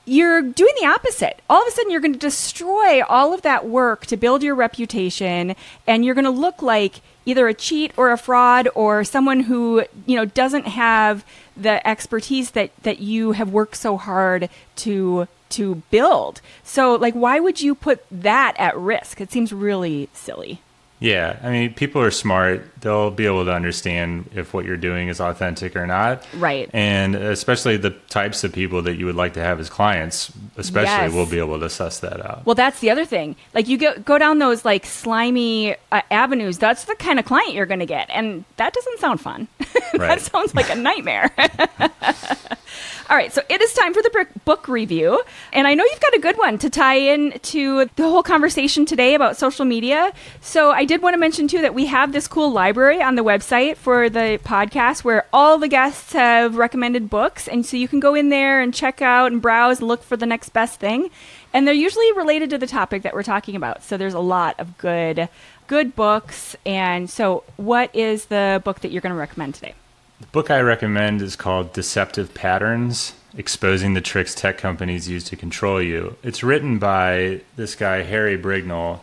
you're 0.06 0.42
doing 0.42 0.74
the 0.80 0.86
opposite. 0.86 1.40
All 1.48 1.62
of 1.62 1.68
a 1.68 1.70
sudden, 1.70 1.90
you're 1.90 2.00
going 2.00 2.14
to 2.14 2.18
destroy 2.18 3.02
all 3.04 3.32
of 3.32 3.42
that 3.42 3.68
work 3.68 4.06
to 4.06 4.16
build 4.16 4.42
your 4.42 4.54
reputation, 4.56 5.54
and 5.86 6.04
you're 6.04 6.16
going 6.16 6.24
to 6.24 6.30
look 6.30 6.62
like 6.62 7.00
either 7.26 7.48
a 7.48 7.54
cheat 7.54 7.92
or 7.96 8.10
a 8.10 8.18
fraud 8.18 8.68
or 8.74 9.04
someone 9.04 9.40
who 9.40 9.84
you 10.06 10.16
know 10.16 10.24
doesn't 10.24 10.66
have 10.66 11.24
the 11.56 11.86
expertise 11.86 12.52
that 12.52 12.70
that 12.82 13.00
you 13.00 13.32
have 13.32 13.50
worked 13.50 13.76
so 13.76 13.96
hard 13.96 14.48
to 14.76 15.28
to 15.50 15.82
build. 15.90 16.40
So, 16.62 16.94
like, 16.94 17.14
why 17.14 17.40
would 17.40 17.60
you 17.60 17.74
put 17.74 18.04
that 18.10 18.54
at 18.58 18.76
risk? 18.78 19.20
It 19.20 19.30
seems 19.30 19.52
really 19.52 20.08
silly. 20.12 20.60
Yeah, 21.02 21.38
I 21.42 21.50
mean, 21.50 21.72
people 21.72 22.02
are 22.02 22.10
smart. 22.10 22.68
They'll 22.82 23.10
be 23.10 23.24
able 23.24 23.46
to 23.46 23.52
understand 23.52 24.28
if 24.34 24.52
what 24.52 24.66
you're 24.66 24.76
doing 24.76 25.08
is 25.08 25.18
authentic 25.18 25.74
or 25.74 25.86
not. 25.86 26.26
Right. 26.36 26.68
And 26.74 27.14
especially 27.14 27.78
the 27.78 27.90
types 28.10 28.44
of 28.44 28.52
people 28.52 28.82
that 28.82 28.96
you 28.96 29.06
would 29.06 29.16
like 29.16 29.32
to 29.34 29.40
have 29.40 29.58
as 29.60 29.70
clients, 29.70 30.30
especially, 30.58 30.90
Yes. 30.90 31.12
will 31.14 31.24
be 31.24 31.38
able 31.38 31.58
to 31.58 31.70
suss 31.70 32.00
that 32.00 32.20
out. 32.24 32.44
Well, 32.44 32.54
that's 32.54 32.80
the 32.80 32.90
other 32.90 33.06
thing. 33.06 33.36
Like 33.54 33.66
you 33.66 33.78
go 33.78 33.98
go 33.98 34.18
down 34.18 34.40
those 34.40 34.64
like 34.66 34.84
slimy 34.84 35.74
uh, 35.90 36.02
avenues. 36.10 36.58
That's 36.58 36.84
the 36.84 36.94
kind 36.96 37.18
of 37.18 37.24
client 37.24 37.54
you're 37.54 37.64
going 37.66 37.80
to 37.80 37.86
get, 37.86 38.10
and 38.10 38.44
that 38.58 38.74
doesn't 38.74 38.98
sound 39.00 39.22
fun. 39.22 39.48
that 39.94 40.20
sounds 40.20 40.54
like 40.54 40.68
a 40.70 40.74
nightmare. 40.76 41.30
All 43.10 43.16
right, 43.16 43.32
so 43.32 43.42
it 43.48 43.60
is 43.60 43.72
time 43.72 43.92
for 43.92 44.02
the 44.02 44.26
book- 44.44 44.68
review, 44.68 45.20
and 45.52 45.66
I 45.66 45.74
know 45.74 45.82
you've 45.82 46.00
got 46.00 46.14
a 46.14 46.20
good 46.20 46.38
one 46.38 46.58
to 46.58 46.70
tie 46.70 46.94
in 46.94 47.32
to 47.42 47.86
the 47.96 48.04
whole 48.04 48.22
conversation 48.22 48.86
today 48.86 49.14
about 49.14 49.36
social 49.36 49.64
media. 49.64 50.12
So 50.40 50.70
I 50.70 50.84
did 50.84 51.02
want 51.02 51.14
to 51.14 51.18
mention 51.18 51.48
too 51.48 51.60
that 51.60 51.74
we 51.74 51.86
have 51.86 52.12
this 52.12 52.28
cool 52.28 52.52
library 52.52 53.02
on 53.02 53.16
the 53.16 53.24
website 53.24 53.78
for 53.78 54.08
the 54.08 54.38
podcast 54.44 55.02
where 55.02 55.26
all 55.32 55.58
the 55.58 55.66
guests 55.66 56.12
have 56.12 56.56
recommended 56.56 57.10
books, 57.10 57.48
and 57.48 57.66
so 57.66 57.76
you 57.76 57.88
can 57.88 57.98
go 57.98 58.14
in 58.14 58.28
there 58.28 58.60
and 58.60 58.72
check 58.72 59.02
out 59.02 59.32
and 59.32 59.42
browse 59.42 59.80
and 59.80 59.88
look 59.88 60.04
for 60.04 60.16
the 60.16 60.26
next 60.26 60.50
best 60.50 60.78
thing. 60.78 61.10
And 61.52 61.66
they're 61.66 61.74
usually 61.74 62.12
related 62.12 62.48
to 62.50 62.58
the 62.58 62.68
topic 62.68 63.02
that 63.02 63.12
we're 63.12 63.24
talking 63.24 63.56
about. 63.56 63.82
So 63.82 63.96
there's 63.96 64.14
a 64.14 64.20
lot 64.20 64.54
of 64.60 64.78
good 64.78 65.28
good 65.66 65.96
books. 65.96 66.54
And 66.64 67.10
so 67.10 67.42
what 67.56 67.92
is 67.92 68.26
the 68.26 68.62
book 68.64 68.80
that 68.80 68.92
you're 68.92 69.02
going 69.02 69.14
to 69.14 69.18
recommend 69.18 69.56
today? 69.56 69.74
The 70.20 70.26
book 70.28 70.50
I 70.50 70.60
recommend 70.60 71.22
is 71.22 71.36
called 71.36 71.72
Deceptive 71.72 72.34
Patterns 72.34 73.14
Exposing 73.36 73.94
the 73.94 74.00
Tricks 74.00 74.34
Tech 74.34 74.58
Companies 74.58 75.08
Use 75.08 75.24
to 75.24 75.36
Control 75.36 75.80
You. 75.80 76.16
It's 76.22 76.42
written 76.42 76.78
by 76.78 77.40
this 77.56 77.74
guy, 77.74 78.02
Harry 78.02 78.36
Brignull, 78.36 79.00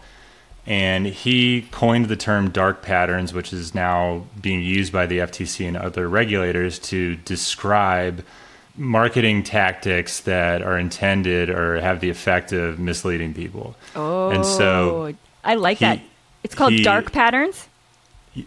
and 0.65 1.05
he 1.07 1.61
coined 1.71 2.05
the 2.07 2.17
term 2.17 2.49
dark 2.51 2.81
patterns, 2.81 3.33
which 3.33 3.53
is 3.53 3.73
now 3.73 4.25
being 4.39 4.61
used 4.61 4.91
by 4.91 5.05
the 5.05 5.19
FTC 5.19 5.65
and 5.67 5.77
other 5.77 6.09
regulators 6.09 6.77
to 6.79 7.15
describe 7.15 8.23
marketing 8.75 9.43
tactics 9.43 10.19
that 10.21 10.61
are 10.61 10.77
intended 10.77 11.49
or 11.49 11.79
have 11.79 11.99
the 12.01 12.09
effect 12.09 12.51
of 12.51 12.77
misleading 12.79 13.33
people. 13.33 13.75
Oh, 13.95 14.29
And 14.29 14.45
so 14.45 15.07
oh, 15.07 15.13
I 15.43 15.55
like 15.55 15.77
he- 15.79 15.85
that. 15.85 16.01
It's 16.43 16.53
called 16.53 16.73
he- 16.73 16.83
Dark 16.83 17.11
Patterns. 17.11 17.67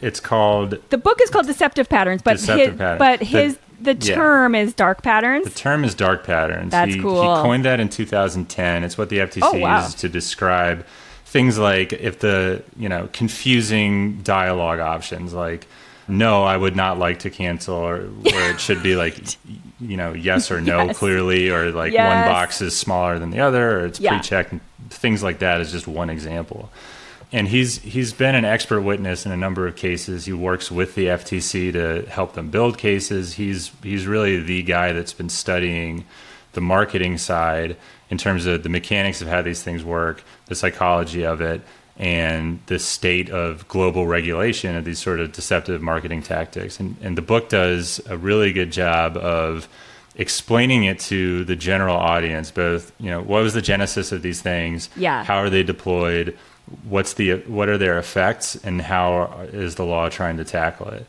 It's 0.01 0.21
called 0.21 0.79
The 0.91 0.99
book 0.99 1.21
is 1.23 1.31
called 1.31 1.47
Deceptive 1.47 1.89
Patterns, 1.89 2.23
but 2.23 2.35
Deceptive 2.35 2.73
his, 2.73 2.79
Patterns. 2.79 2.99
but 2.99 3.19
The- 3.21 3.25
his 3.25 3.59
the, 3.83 3.95
yeah. 3.95 4.15
term 4.15 4.55
is 4.55 4.75
Dark 4.75 5.03
Patterns. 5.03 5.45
The 5.45 5.51
term 5.59 5.85
is 5.85 5.95
dark 5.95 6.25
patterns. 6.25 6.71
That's 6.71 6.95
he, 6.95 7.01
cool. 7.01 7.23
He 7.37 7.43
coined 7.43 7.65
that 7.65 7.81
in 7.81 7.89
2010. 7.89 8.85
It's 8.85 8.99
what 8.99 9.09
the 9.09 9.19
FTC 9.21 9.41
Oh, 9.43 9.59
wow. 9.59 9.79
uses 9.81 9.95
to 10.01 10.09
describe 10.11 10.85
things 11.25 11.57
like 11.59 11.93
if 11.95 12.19
the 12.19 12.63
you 12.77 12.89
know 12.91 13.09
confusing 13.13 14.21
dialogue 14.23 14.81
options 14.81 15.33
like 15.33 15.67
no, 16.09 16.43
I 16.43 16.57
would 16.57 16.75
not 16.75 16.99
like 16.99 17.21
to 17.21 17.31
cancel, 17.31 17.77
or 17.77 18.01
where 18.01 18.51
it 18.51 18.59
should 18.59 18.83
be 18.83 18.97
like, 18.97 19.17
you 19.81 19.97
know, 19.97 20.13
yes 20.13 20.51
or 20.51 20.61
no 20.61 20.87
Yes. 20.87 20.99
clearly, 20.99 21.51
or 21.51 21.71
like 21.71 21.93
Yes. 21.93 22.27
one 22.27 22.35
box 22.35 22.61
is 22.61 22.77
smaller 22.77 23.21
than 23.21 23.31
the 23.31 23.39
other, 23.39 23.79
or 23.81 23.87
it's 23.87 24.01
Yeah. 24.01 24.19
pre-checked. 24.19 24.55
Things 24.89 25.23
like 25.23 25.39
that 25.39 25.61
is 25.61 25.71
just 25.71 25.87
one 25.87 26.11
example. 26.11 26.69
And 27.33 27.49
he's 27.49 27.79
he's 27.79 28.13
been 28.13 28.35
an 28.35 28.45
expert 28.45 28.81
witness 28.81 29.25
in 29.25 29.33
a 29.33 29.37
number 29.37 29.67
of 29.67 29.77
cases. 29.77 30.25
He 30.25 30.33
works 30.33 30.71
with 30.71 30.97
the 30.97 31.07
FTC 31.07 31.73
to 31.73 32.11
help 32.11 32.33
them 32.33 32.51
build 32.51 32.77
cases. 32.77 33.35
He's 33.35 33.71
he's 33.83 34.07
really 34.07 34.41
the 34.41 34.63
guy 34.63 34.93
that's 34.93 35.13
been 35.13 35.29
studying 35.29 36.05
the 36.53 36.61
marketing 36.61 37.19
side 37.19 37.77
in 38.11 38.19
terms 38.19 38.47
of 38.47 38.65
the 38.65 38.69
mechanics 38.69 39.23
of 39.23 39.29
how 39.29 39.43
these 39.43 39.63
things 39.63 39.85
work, 39.85 40.25
the 40.47 40.55
psychology 40.55 41.25
of 41.25 41.41
it, 41.41 41.63
and 41.97 42.61
the 42.67 42.79
state 42.79 43.31
of 43.31 43.69
global 43.69 44.07
regulation 44.07 44.75
of 44.75 44.85
these 44.85 44.99
sort 44.99 45.21
of 45.21 45.33
deceptive 45.33 45.81
marketing 45.81 46.23
tactics. 46.23 46.81
And, 46.81 46.97
and 47.03 47.17
the 47.17 47.23
book 47.23 47.49
does 47.49 48.01
a 48.09 48.17
really 48.17 48.53
good 48.53 48.73
job 48.73 49.17
of 49.17 49.69
explaining 50.17 50.85
it 50.85 50.99
to 50.99 51.45
the 51.45 51.55
general 51.55 51.97
audience, 51.97 52.51
both, 52.51 52.93
you 52.99 53.11
know, 53.11 53.23
what 53.23 53.43
was 53.43 53.55
the 53.55 53.63
genesis 53.63 54.13
of 54.13 54.23
these 54.23 54.43
things? 54.43 54.89
Yeah. 54.97 55.25
How 55.25 55.37
are 55.37 55.51
they 55.51 55.63
deployed? 55.63 56.37
What's 56.85 57.15
the 57.15 57.37
what 57.47 57.69
are 57.69 57.79
their 57.79 57.99
effects 57.99 58.55
and 58.57 58.81
how 58.81 59.47
is 59.53 59.75
the 59.75 59.85
law 59.85 60.09
trying 60.09 60.37
to 60.37 60.45
tackle 60.45 60.89
it? 60.89 61.07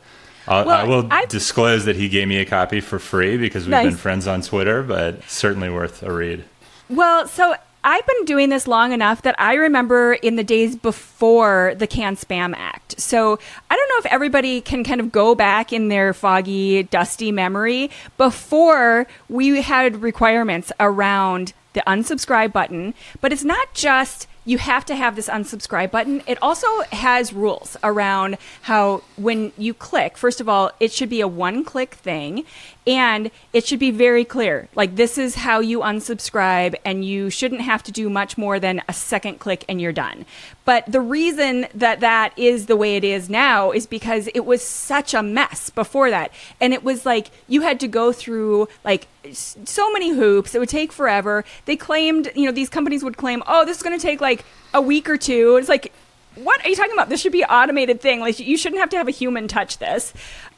I'll, 0.48 0.68
I 0.68 0.82
will 0.84 1.06
I- 1.10 1.26
disclose 1.26 1.84
that 1.84 1.94
he 1.96 2.08
gave 2.08 2.26
me 2.26 2.38
a 2.38 2.44
copy 2.44 2.80
for 2.80 2.98
free 2.98 3.36
because 3.36 3.64
we've 3.64 3.70
Nice. 3.70 3.86
been 3.86 3.96
friends 3.96 4.26
on 4.26 4.42
Twitter, 4.42 4.82
but 4.82 5.22
certainly 5.28 5.70
worth 5.70 6.02
a 6.02 6.12
read. 6.12 6.44
Well, 6.88 7.28
so 7.28 7.54
I've 7.84 8.06
been 8.06 8.24
doing 8.24 8.48
this 8.48 8.66
long 8.66 8.92
enough 8.92 9.22
that 9.22 9.36
I 9.38 9.54
remember 9.54 10.12
in 10.14 10.34
the 10.36 10.42
days 10.44 10.74
before 10.74 11.74
the 11.76 11.86
Can 11.86 12.16
Spam 12.16 12.54
Act. 12.56 13.00
So 13.00 13.38
I 13.70 13.76
don't 13.76 13.88
know 13.88 13.98
if 13.98 14.06
everybody 14.06 14.60
can 14.60 14.82
kind 14.84 15.00
of 15.00 15.10
go 15.12 15.34
back 15.36 15.72
in 15.72 15.88
their 15.88 16.12
foggy, 16.12 16.82
dusty 16.84 17.30
memory 17.32 17.90
before 18.18 19.06
we 19.28 19.62
had 19.62 20.02
requirements 20.02 20.72
around 20.80 21.52
the 21.72 21.82
unsubscribe 21.86 22.52
button. 22.52 22.94
But 23.20 23.32
it's 23.32 23.44
not 23.44 23.74
just 23.74 24.26
you 24.44 24.58
have 24.58 24.84
to 24.86 24.96
have 24.96 25.16
this 25.16 25.28
unsubscribe 25.28 25.90
button. 25.90 26.22
It 26.26 26.38
also 26.42 26.66
has 26.92 27.32
rules 27.32 27.76
around 27.82 28.38
how 28.62 29.02
when 29.16 29.52
you 29.56 29.72
click, 29.72 30.16
first 30.16 30.40
of 30.40 30.48
all, 30.48 30.70
it 30.80 30.92
should 30.92 31.08
be 31.08 31.20
a 31.20 31.28
one 31.28 31.64
click 31.64 31.94
thing 31.94 32.44
and 32.86 33.30
it 33.52 33.66
should 33.66 33.78
be 33.78 33.90
very 33.90 34.24
clear. 34.24 34.68
Like 34.74 34.96
this 34.96 35.16
is 35.16 35.36
how 35.36 35.60
you 35.60 35.80
unsubscribe 35.80 36.74
and 36.84 37.04
you 37.04 37.30
shouldn't 37.30 37.60
have 37.60 37.82
to 37.84 37.92
do 37.92 38.10
much 38.10 38.36
more 38.36 38.58
than 38.58 38.82
a 38.88 38.92
second 38.92 39.38
click 39.38 39.64
and 39.68 39.80
you're 39.80 39.92
done. 39.92 40.24
But 40.64 40.90
the 40.90 41.00
reason 41.00 41.66
that 41.74 42.00
that 42.00 42.36
is 42.36 42.66
the 42.66 42.76
way 42.76 42.96
it 42.96 43.04
is 43.04 43.30
now 43.30 43.70
is 43.70 43.86
because 43.86 44.28
it 44.34 44.44
was 44.44 44.62
such 44.62 45.14
a 45.14 45.22
mess 45.22 45.70
before 45.70 46.10
that. 46.10 46.32
And 46.60 46.72
it 46.72 46.82
was 46.82 47.06
like 47.06 47.30
you 47.48 47.62
had 47.62 47.78
to 47.80 47.88
go 47.88 48.12
through 48.12 48.68
like 48.84 49.06
so 49.32 49.92
many 49.92 50.10
hoops. 50.10 50.54
It 50.54 50.58
would 50.58 50.68
take 50.68 50.92
forever. 50.92 51.44
They 51.66 51.76
claimed, 51.76 52.30
you 52.34 52.46
know, 52.46 52.52
these 52.52 52.68
companies 52.68 53.04
would 53.04 53.16
claim, 53.16 53.42
"Oh, 53.46 53.64
this 53.64 53.76
is 53.76 53.82
going 53.82 53.98
to 53.98 54.02
take 54.02 54.20
like 54.20 54.44
a 54.74 54.80
week 54.80 55.08
or 55.08 55.16
two. 55.16 55.56
It's 55.56 55.68
like 55.68 55.92
what 56.34 56.64
are 56.64 56.68
you 56.68 56.76
talking 56.76 56.92
about? 56.92 57.08
This 57.08 57.20
should 57.20 57.32
be 57.32 57.42
an 57.42 57.50
automated 57.50 58.00
thing. 58.00 58.20
Like 58.20 58.38
you 58.38 58.56
shouldn't 58.56 58.80
have 58.80 58.90
to 58.90 58.96
have 58.96 59.08
a 59.08 59.12
human 59.12 59.48
touch 59.48 59.78
this. 59.78 60.12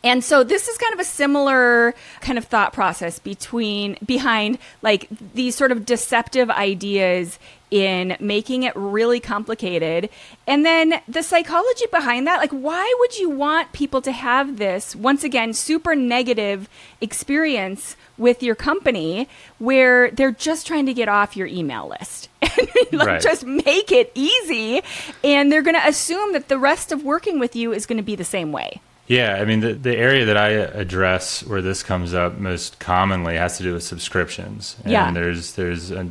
And 0.04 0.22
so 0.22 0.44
this 0.44 0.68
is 0.68 0.76
kind 0.76 0.92
of 0.92 1.00
a 1.00 1.04
similar 1.04 1.94
kind 2.20 2.36
of 2.36 2.44
thought 2.44 2.74
process 2.74 3.18
between 3.18 3.96
behind 4.04 4.58
like 4.82 5.08
these 5.34 5.54
sort 5.56 5.72
of 5.72 5.86
deceptive 5.86 6.50
ideas 6.50 7.38
in 7.70 8.14
making 8.20 8.62
it 8.64 8.72
really 8.76 9.18
complicated. 9.18 10.10
And 10.46 10.64
then 10.64 11.00
the 11.08 11.22
psychology 11.22 11.86
behind 11.90 12.26
that, 12.26 12.36
like 12.36 12.52
why 12.52 12.94
would 13.00 13.18
you 13.18 13.30
want 13.30 13.72
people 13.72 14.02
to 14.02 14.12
have 14.12 14.58
this 14.58 14.94
once 14.94 15.24
again 15.24 15.54
super 15.54 15.96
negative 15.96 16.68
experience 17.00 17.96
with 18.18 18.42
your 18.42 18.54
company 18.54 19.26
where 19.58 20.10
they're 20.10 20.30
just 20.30 20.66
trying 20.66 20.84
to 20.86 20.94
get 20.94 21.08
off 21.08 21.34
your 21.34 21.46
email 21.46 21.88
list? 21.88 22.28
like 22.92 23.08
Right. 23.08 23.22
just 23.22 23.44
make 23.46 23.90
it 23.90 24.12
easy 24.14 24.82
and 25.24 25.50
they're 25.50 25.62
going 25.62 25.80
to 25.80 25.88
assume 25.88 26.34
that 26.34 26.48
the 26.48 26.58
rest 26.58 26.92
of 26.92 27.02
working 27.02 27.38
with 27.38 27.56
you 27.56 27.72
is 27.72 27.86
going 27.86 27.96
to 27.96 28.02
be 28.04 28.14
the 28.16 28.22
same 28.22 28.52
way 28.52 28.80
Yeah, 29.06 29.34
I 29.38 29.44
mean, 29.44 29.60
the, 29.60 29.74
the 29.74 29.94
area 29.96 30.24
that 30.24 30.36
I 30.38 30.48
address 30.50 31.44
where 31.44 31.60
this 31.60 31.82
comes 31.82 32.14
up 32.14 32.38
most 32.38 32.78
commonly 32.78 33.36
has 33.36 33.58
to 33.58 33.62
do 33.62 33.74
with 33.74 33.82
subscriptions. 33.82 34.76
And 34.84 34.92
Yeah. 34.92 35.10
there's 35.10 35.52
there's 35.54 35.90
a 35.90 36.08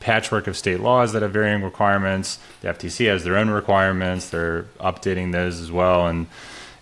patchwork 0.00 0.46
of 0.48 0.56
state 0.56 0.80
laws 0.80 1.12
that 1.12 1.22
have 1.22 1.30
varying 1.32 1.62
requirements. 1.62 2.38
The 2.60 2.68
FTC 2.68 3.06
has 3.06 3.22
their 3.22 3.36
own 3.36 3.50
requirements. 3.50 4.30
They're 4.30 4.64
updating 4.80 5.30
those 5.32 5.60
as 5.60 5.70
well. 5.70 6.08
And 6.08 6.26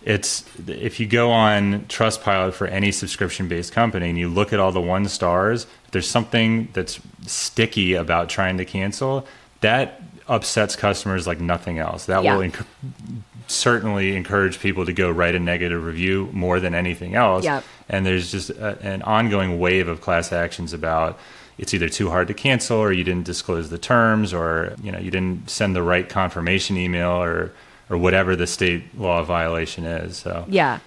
it's 0.02 0.44
if 0.66 0.98
you 0.98 1.06
go 1.06 1.30
on 1.30 1.80
Trustpilot 1.88 2.54
for 2.54 2.66
any 2.66 2.90
subscription-based 2.90 3.70
company 3.72 4.08
and 4.08 4.18
you 4.18 4.28
look 4.30 4.54
at 4.54 4.60
all 4.60 4.72
the 4.72 4.80
one 4.80 5.06
stars, 5.08 5.66
if 5.84 5.90
there's 5.90 6.08
something 6.08 6.68
that's 6.72 6.98
sticky 7.26 7.92
about 7.94 8.30
trying 8.30 8.56
to 8.56 8.64
cancel, 8.64 9.26
that 9.60 10.00
upsets 10.26 10.74
customers 10.74 11.26
like 11.26 11.38
nothing 11.40 11.78
else. 11.78 12.06
That 12.06 12.24
Yeah. 12.24 12.34
will 12.36 12.48
enc- 12.48 12.64
certainly 13.50 14.16
encourage 14.16 14.60
people 14.60 14.86
to 14.86 14.92
go 14.92 15.10
write 15.10 15.34
a 15.34 15.40
negative 15.40 15.84
review 15.84 16.28
more 16.32 16.60
than 16.60 16.74
anything 16.74 17.14
else. 17.14 17.44
Yep. 17.44 17.64
And 17.88 18.06
there's 18.06 18.30
just 18.30 18.50
a, 18.50 18.78
an 18.80 19.02
ongoing 19.02 19.58
wave 19.58 19.88
of 19.88 20.00
class 20.00 20.32
actions 20.32 20.72
about 20.72 21.18
it's 21.58 21.74
either 21.74 21.88
too 21.88 22.08
hard 22.08 22.28
to 22.28 22.34
cancel 22.34 22.78
or 22.78 22.90
you 22.90 23.04
didn't 23.04 23.26
disclose 23.26 23.68
the 23.68 23.78
terms 23.78 24.32
or 24.32 24.74
you 24.82 24.90
know 24.90 24.98
you 24.98 25.10
didn't 25.10 25.50
send 25.50 25.76
the 25.76 25.82
right 25.82 26.08
confirmation 26.08 26.76
email 26.76 27.22
or 27.22 27.52
or 27.90 27.98
whatever 27.98 28.36
the 28.36 28.46
state 28.46 28.96
law 28.98 29.22
violation 29.22 29.84
is. 29.84 30.16
So 30.16 30.46
Yeah. 30.48 30.78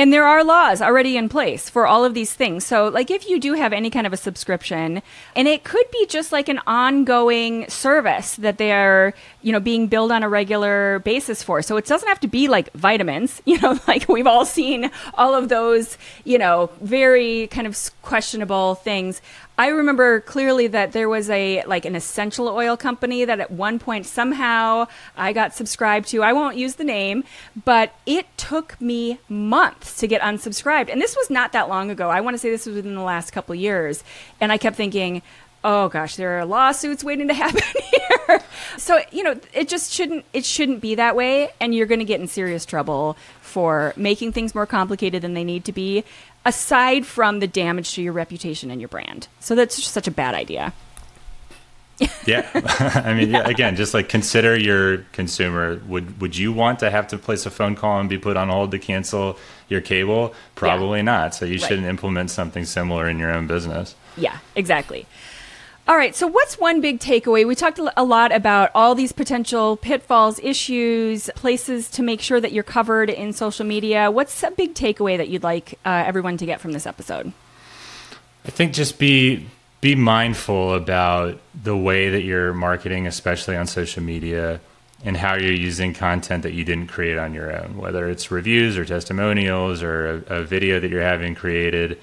And 0.00 0.14
there 0.14 0.26
are 0.26 0.42
laws 0.42 0.80
already 0.80 1.18
in 1.18 1.28
place 1.28 1.68
for 1.68 1.86
all 1.86 2.06
of 2.06 2.14
these 2.14 2.32
things. 2.32 2.64
So, 2.64 2.88
like, 2.88 3.10
if 3.10 3.28
you 3.28 3.38
do 3.38 3.52
have 3.52 3.74
any 3.74 3.90
kind 3.90 4.06
of 4.06 4.14
a 4.14 4.16
subscription, 4.16 5.02
and 5.36 5.46
it 5.46 5.62
could 5.62 5.84
be 5.92 6.06
just 6.06 6.32
like 6.32 6.48
an 6.48 6.58
ongoing 6.66 7.68
service 7.68 8.36
that 8.36 8.56
they're, 8.56 9.12
you 9.42 9.52
know, 9.52 9.60
being 9.60 9.88
billed 9.88 10.10
on 10.10 10.22
a 10.22 10.28
regular 10.30 11.00
basis 11.00 11.42
for. 11.42 11.60
So, 11.60 11.76
it 11.76 11.84
doesn't 11.84 12.08
have 12.08 12.20
to 12.20 12.28
be 12.28 12.48
like 12.48 12.72
vitamins, 12.72 13.42
you 13.44 13.60
know, 13.60 13.78
like 13.86 14.08
we've 14.08 14.26
all 14.26 14.46
seen 14.46 14.90
all 15.18 15.34
of 15.34 15.50
those, 15.50 15.98
you 16.24 16.38
know, 16.38 16.70
very 16.80 17.48
kind 17.48 17.66
of 17.66 17.78
questionable 18.00 18.76
things. 18.76 19.20
I 19.60 19.66
remember 19.66 20.20
clearly 20.22 20.68
that 20.68 20.92
there 20.92 21.06
was 21.06 21.28
a 21.28 21.62
like 21.64 21.84
an 21.84 21.94
essential 21.94 22.48
oil 22.48 22.78
company 22.78 23.26
that 23.26 23.40
at 23.40 23.50
one 23.50 23.78
point 23.78 24.06
somehow 24.06 24.86
I 25.18 25.34
got 25.34 25.52
subscribed 25.52 26.08
to. 26.08 26.22
I 26.22 26.32
won't 26.32 26.56
use 26.56 26.76
the 26.76 26.84
name, 26.84 27.24
but 27.66 27.92
it 28.06 28.26
took 28.38 28.80
me 28.80 29.18
months 29.28 29.96
to 29.96 30.06
get 30.06 30.22
unsubscribed. 30.22 30.90
And 30.90 30.98
this 30.98 31.14
was 31.14 31.28
not 31.28 31.52
that 31.52 31.68
long 31.68 31.90
ago. 31.90 32.08
I 32.08 32.22
want 32.22 32.32
to 32.32 32.38
say 32.38 32.48
this 32.48 32.64
was 32.64 32.76
within 32.76 32.94
the 32.94 33.02
last 33.02 33.32
couple 33.32 33.54
years. 33.54 34.02
And 34.40 34.50
I 34.50 34.56
kept 34.56 34.76
thinking, 34.76 35.20
oh 35.64 35.88
gosh, 35.88 36.16
there 36.16 36.38
are 36.38 36.44
lawsuits 36.44 37.04
waiting 37.04 37.28
to 37.28 37.34
happen 37.44 37.62
here. 37.90 38.40
so, 38.78 39.00
you 39.12 39.22
know, 39.22 39.38
it 39.52 39.68
just 39.68 39.92
shouldn't 39.92 40.24
it 40.32 40.44
shouldn't 40.44 40.80
be 40.80 40.94
that 40.94 41.14
way 41.16 41.50
and 41.60 41.74
you're 41.74 41.86
going 41.86 41.98
to 41.98 42.04
get 42.04 42.20
in 42.20 42.26
serious 42.28 42.64
trouble 42.64 43.16
for 43.42 43.92
making 43.96 44.32
things 44.32 44.54
more 44.54 44.66
complicated 44.66 45.22
than 45.22 45.34
they 45.34 45.44
need 45.44 45.64
to 45.64 45.72
be 45.72 46.04
aside 46.46 47.04
from 47.04 47.40
the 47.40 47.46
damage 47.46 47.92
to 47.94 48.02
your 48.02 48.12
reputation 48.12 48.70
and 48.70 48.80
your 48.80 48.88
brand. 48.88 49.28
So 49.40 49.54
that's 49.54 49.76
just 49.76 49.92
such 49.92 50.06
a 50.06 50.10
bad 50.10 50.34
idea. 50.34 50.72
yeah, 52.26 52.48
I 53.04 53.12
mean, 53.12 53.30
yeah. 53.32 53.46
again, 53.46 53.76
just 53.76 53.92
like 53.92 54.08
consider 54.08 54.56
your 54.58 54.98
consumer. 55.12 55.82
Would 55.86 56.18
would 56.22 56.34
you 56.34 56.50
want 56.50 56.78
to 56.78 56.90
have 56.90 57.08
to 57.08 57.18
place 57.18 57.44
a 57.44 57.50
phone 57.50 57.74
call 57.76 58.00
and 58.00 58.08
be 58.08 58.16
put 58.16 58.38
on 58.38 58.48
hold 58.48 58.70
to 58.70 58.78
cancel 58.78 59.36
your 59.68 59.82
cable? 59.82 60.34
Probably 60.54 61.02
not. 61.02 61.34
So 61.34 61.44
you 61.44 61.58
Right. 61.58 61.60
shouldn't 61.68 61.86
implement 61.86 62.30
something 62.30 62.64
similar 62.64 63.06
in 63.06 63.18
your 63.18 63.30
own 63.30 63.46
business. 63.46 63.96
Yeah, 64.16 64.38
exactly. 64.56 65.04
All 65.88 65.96
right, 65.96 66.14
so 66.14 66.26
what's 66.26 66.58
one 66.58 66.80
big 66.80 67.00
takeaway? 67.00 67.46
We 67.46 67.54
talked 67.56 67.80
a 67.96 68.04
lot 68.04 68.32
about 68.32 68.70
all 68.74 68.94
these 68.94 69.10
potential 69.10 69.76
pitfalls, 69.76 70.38
issues, 70.38 71.30
places 71.34 71.90
to 71.90 72.02
make 72.02 72.20
sure 72.20 72.40
that 72.40 72.52
you're 72.52 72.62
covered 72.62 73.10
in 73.10 73.32
social 73.32 73.66
media. 73.66 74.10
What's 74.10 74.42
a 74.44 74.52
big 74.52 74.74
takeaway 74.74 75.16
that 75.16 75.28
you'd 75.28 75.42
like 75.42 75.78
uh, 75.84 76.04
everyone 76.06 76.36
to 76.36 76.46
get 76.46 76.60
from 76.60 76.72
this 76.72 76.86
episode? 76.86 77.32
I 78.44 78.50
think 78.50 78.72
just 78.72 78.98
be 78.98 79.46
be 79.80 79.94
mindful 79.94 80.74
about 80.74 81.40
the 81.60 81.76
way 81.76 82.10
that 82.10 82.22
you're 82.22 82.52
marketing, 82.52 83.06
especially 83.06 83.56
on 83.56 83.66
social 83.66 84.02
media, 84.02 84.60
and 85.04 85.16
how 85.16 85.34
you're 85.34 85.52
using 85.52 85.94
content 85.94 86.42
that 86.42 86.52
you 86.52 86.64
didn't 86.64 86.88
create 86.88 87.16
on 87.16 87.32
your 87.32 87.50
own, 87.50 87.78
whether 87.78 88.08
it's 88.08 88.30
reviews 88.30 88.76
or 88.76 88.84
testimonials 88.84 89.82
or 89.82 90.24
a, 90.28 90.40
a 90.40 90.42
video 90.42 90.78
that 90.78 90.90
you're 90.90 91.02
having 91.02 91.34
created. 91.34 91.98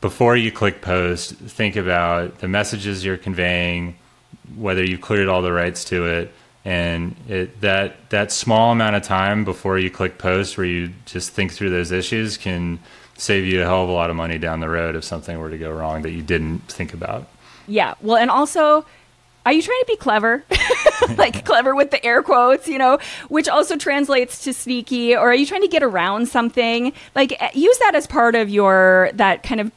Before 0.00 0.36
you 0.36 0.52
click 0.52 0.80
post, 0.80 1.34
think 1.34 1.76
about 1.76 2.38
the 2.38 2.48
messages 2.48 3.04
you're 3.04 3.16
conveying, 3.16 3.96
whether 4.56 4.84
you've 4.84 5.00
cleared 5.00 5.28
all 5.28 5.42
the 5.42 5.52
rights 5.52 5.84
to 5.86 6.06
it, 6.06 6.32
and 6.64 7.16
it, 7.28 7.60
that 7.62 8.10
that 8.10 8.30
small 8.30 8.72
amount 8.72 8.94
of 8.94 9.02
time 9.02 9.44
before 9.44 9.78
you 9.78 9.90
click 9.90 10.18
post, 10.18 10.56
where 10.56 10.66
you 10.66 10.92
just 11.06 11.30
think 11.30 11.52
through 11.52 11.70
those 11.70 11.90
issues, 11.90 12.36
can 12.36 12.78
save 13.16 13.44
you 13.44 13.62
a 13.62 13.64
hell 13.64 13.82
of 13.82 13.88
a 13.88 13.92
lot 13.92 14.10
of 14.10 14.16
money 14.16 14.38
down 14.38 14.60
the 14.60 14.68
road 14.68 14.94
if 14.94 15.02
something 15.02 15.38
were 15.38 15.50
to 15.50 15.58
go 15.58 15.70
wrong 15.70 16.02
that 16.02 16.12
you 16.12 16.22
didn't 16.22 16.60
think 16.68 16.94
about. 16.94 17.26
Yeah, 17.66 17.94
well, 18.00 18.16
and 18.16 18.30
also 18.30 18.86
are 19.48 19.52
you 19.52 19.62
trying 19.62 19.80
to 19.80 19.86
be 19.86 19.96
clever? 19.96 20.44
like 21.16 21.44
clever 21.46 21.74
with 21.74 21.90
the 21.90 22.04
air 22.04 22.22
quotes, 22.22 22.68
you 22.68 22.76
know, 22.76 22.98
which 23.28 23.48
also 23.48 23.76
translates 23.76 24.44
to 24.44 24.52
sneaky, 24.52 25.16
or 25.16 25.30
are 25.30 25.34
you 25.34 25.46
trying 25.46 25.62
to 25.62 25.68
get 25.68 25.82
around 25.82 26.28
something? 26.28 26.92
Like 27.14 27.40
eh, 27.40 27.50
use 27.54 27.78
that 27.78 27.94
as 27.94 28.06
part 28.06 28.34
of 28.34 28.50
your 28.50 29.10
that 29.14 29.42
kind 29.42 29.60
of 29.62 29.72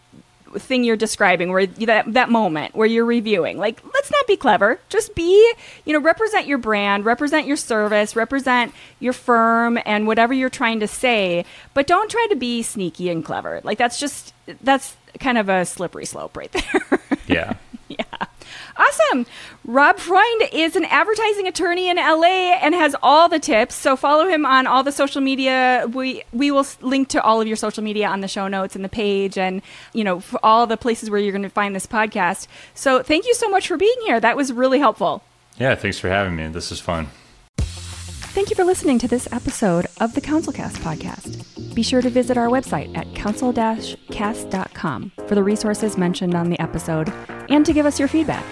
thing 0.55 0.83
you're 0.83 0.95
describing 0.95 1.51
where 1.51 1.65
that 1.65 2.13
that 2.13 2.29
moment 2.29 2.75
where 2.75 2.87
you're 2.87 3.05
reviewing 3.05 3.57
like 3.57 3.81
let's 3.93 4.11
not 4.11 4.27
be 4.27 4.37
clever. 4.37 4.79
Just 4.89 5.15
be 5.15 5.53
you 5.85 5.93
know 5.93 5.99
represent 5.99 6.47
your 6.47 6.57
brand 6.57 7.05
represent 7.05 7.47
your 7.47 7.57
service 7.57 8.15
represent 8.15 8.73
your 8.99 9.13
firm 9.13 9.79
and 9.85 10.07
whatever 10.07 10.33
you're 10.33 10.49
trying 10.49 10.79
to 10.79 10.87
say 10.87 11.45
but 11.73 11.87
don't 11.87 12.09
try 12.09 12.27
to 12.29 12.35
be 12.35 12.61
sneaky 12.61 13.09
and 13.09 13.23
clever. 13.25 13.61
Like 13.63 13.77
that's 13.77 13.99
just 13.99 14.33
that's 14.61 14.95
kind 15.19 15.37
of 15.37 15.49
a 15.49 15.65
slippery 15.65 16.05
slope 16.05 16.37
right 16.37 16.51
there. 16.73 16.99
Yeah 17.27 17.53
Awesome. 18.77 19.25
Rob 19.65 19.97
Freund 19.99 20.43
is 20.51 20.75
an 20.75 20.85
advertising 20.85 21.47
attorney 21.47 21.89
in 21.89 21.97
LA 21.97 22.53
and 22.61 22.73
has 22.73 22.95
all 23.01 23.29
the 23.29 23.39
tips. 23.39 23.75
So 23.75 23.95
follow 23.95 24.27
him 24.27 24.45
on 24.45 24.67
all 24.67 24.83
the 24.83 24.91
social 24.91 25.21
media. 25.21 25.85
We 25.93 26.23
we 26.33 26.51
will 26.51 26.65
link 26.81 27.09
to 27.09 27.21
all 27.21 27.41
of 27.41 27.47
your 27.47 27.57
social 27.57 27.83
media 27.83 28.07
on 28.07 28.21
the 28.21 28.27
show 28.27 28.47
notes 28.47 28.75
and 28.75 28.83
the 28.83 28.89
page 28.89 29.37
and 29.37 29.61
you 29.93 30.03
know 30.03 30.23
all 30.43 30.67
the 30.67 30.77
places 30.77 31.09
where 31.09 31.19
you're 31.19 31.31
going 31.31 31.43
to 31.43 31.49
find 31.49 31.75
this 31.75 31.87
podcast. 31.87 32.47
So 32.73 33.03
thank 33.03 33.25
you 33.25 33.33
so 33.33 33.49
much 33.49 33.67
for 33.67 33.77
being 33.77 33.95
here. 34.05 34.19
That 34.19 34.37
was 34.37 34.51
really 34.51 34.79
helpful. 34.79 35.23
Yeah, 35.57 35.75
thanks 35.75 35.99
for 35.99 36.09
having 36.09 36.35
me. 36.35 36.47
This 36.47 36.71
is 36.71 36.79
fun. 36.79 37.09
Thank 38.33 38.49
you 38.49 38.55
for 38.55 38.63
listening 38.63 38.97
to 38.99 39.09
this 39.09 39.27
episode 39.33 39.87
of 39.99 40.13
the 40.13 40.21
Councilcast 40.21 40.77
podcast. 40.77 41.75
Be 41.75 41.83
sure 41.83 42.01
to 42.01 42.09
visit 42.09 42.37
our 42.37 42.47
website 42.47 42.97
at 42.97 43.13
council-cast.com 43.13 45.11
for 45.27 45.35
the 45.35 45.43
resources 45.43 45.97
mentioned 45.97 46.33
on 46.33 46.49
the 46.49 46.59
episode 46.61 47.11
and 47.49 47.65
to 47.65 47.73
give 47.73 47.85
us 47.85 47.99
your 47.99 48.07
feedback. 48.07 48.45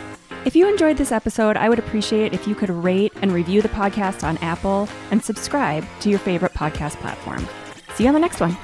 If 0.44 0.54
you 0.54 0.68
enjoyed 0.68 0.98
this 0.98 1.14
episode, 1.14 1.56
I 1.56 1.70
would 1.70 1.80
appreciate 1.80 2.34
if 2.34 2.46
you 2.46 2.56
could 2.56 2.70
rate 2.70 3.14
and 3.22 3.32
review 3.32 3.62
the 3.62 3.70
podcast 3.70 4.26
on 4.26 4.38
Apple 4.40 4.90
and 5.12 5.24
subscribe 5.24 5.86
to 6.02 6.10
your 6.10 6.20
favorite 6.20 6.54
podcast 6.54 6.98
platform. 6.98 7.48
See 7.96 8.04
you 8.04 8.10
on 8.10 8.14
the 8.14 8.20
next 8.20 8.42
one. 8.42 8.58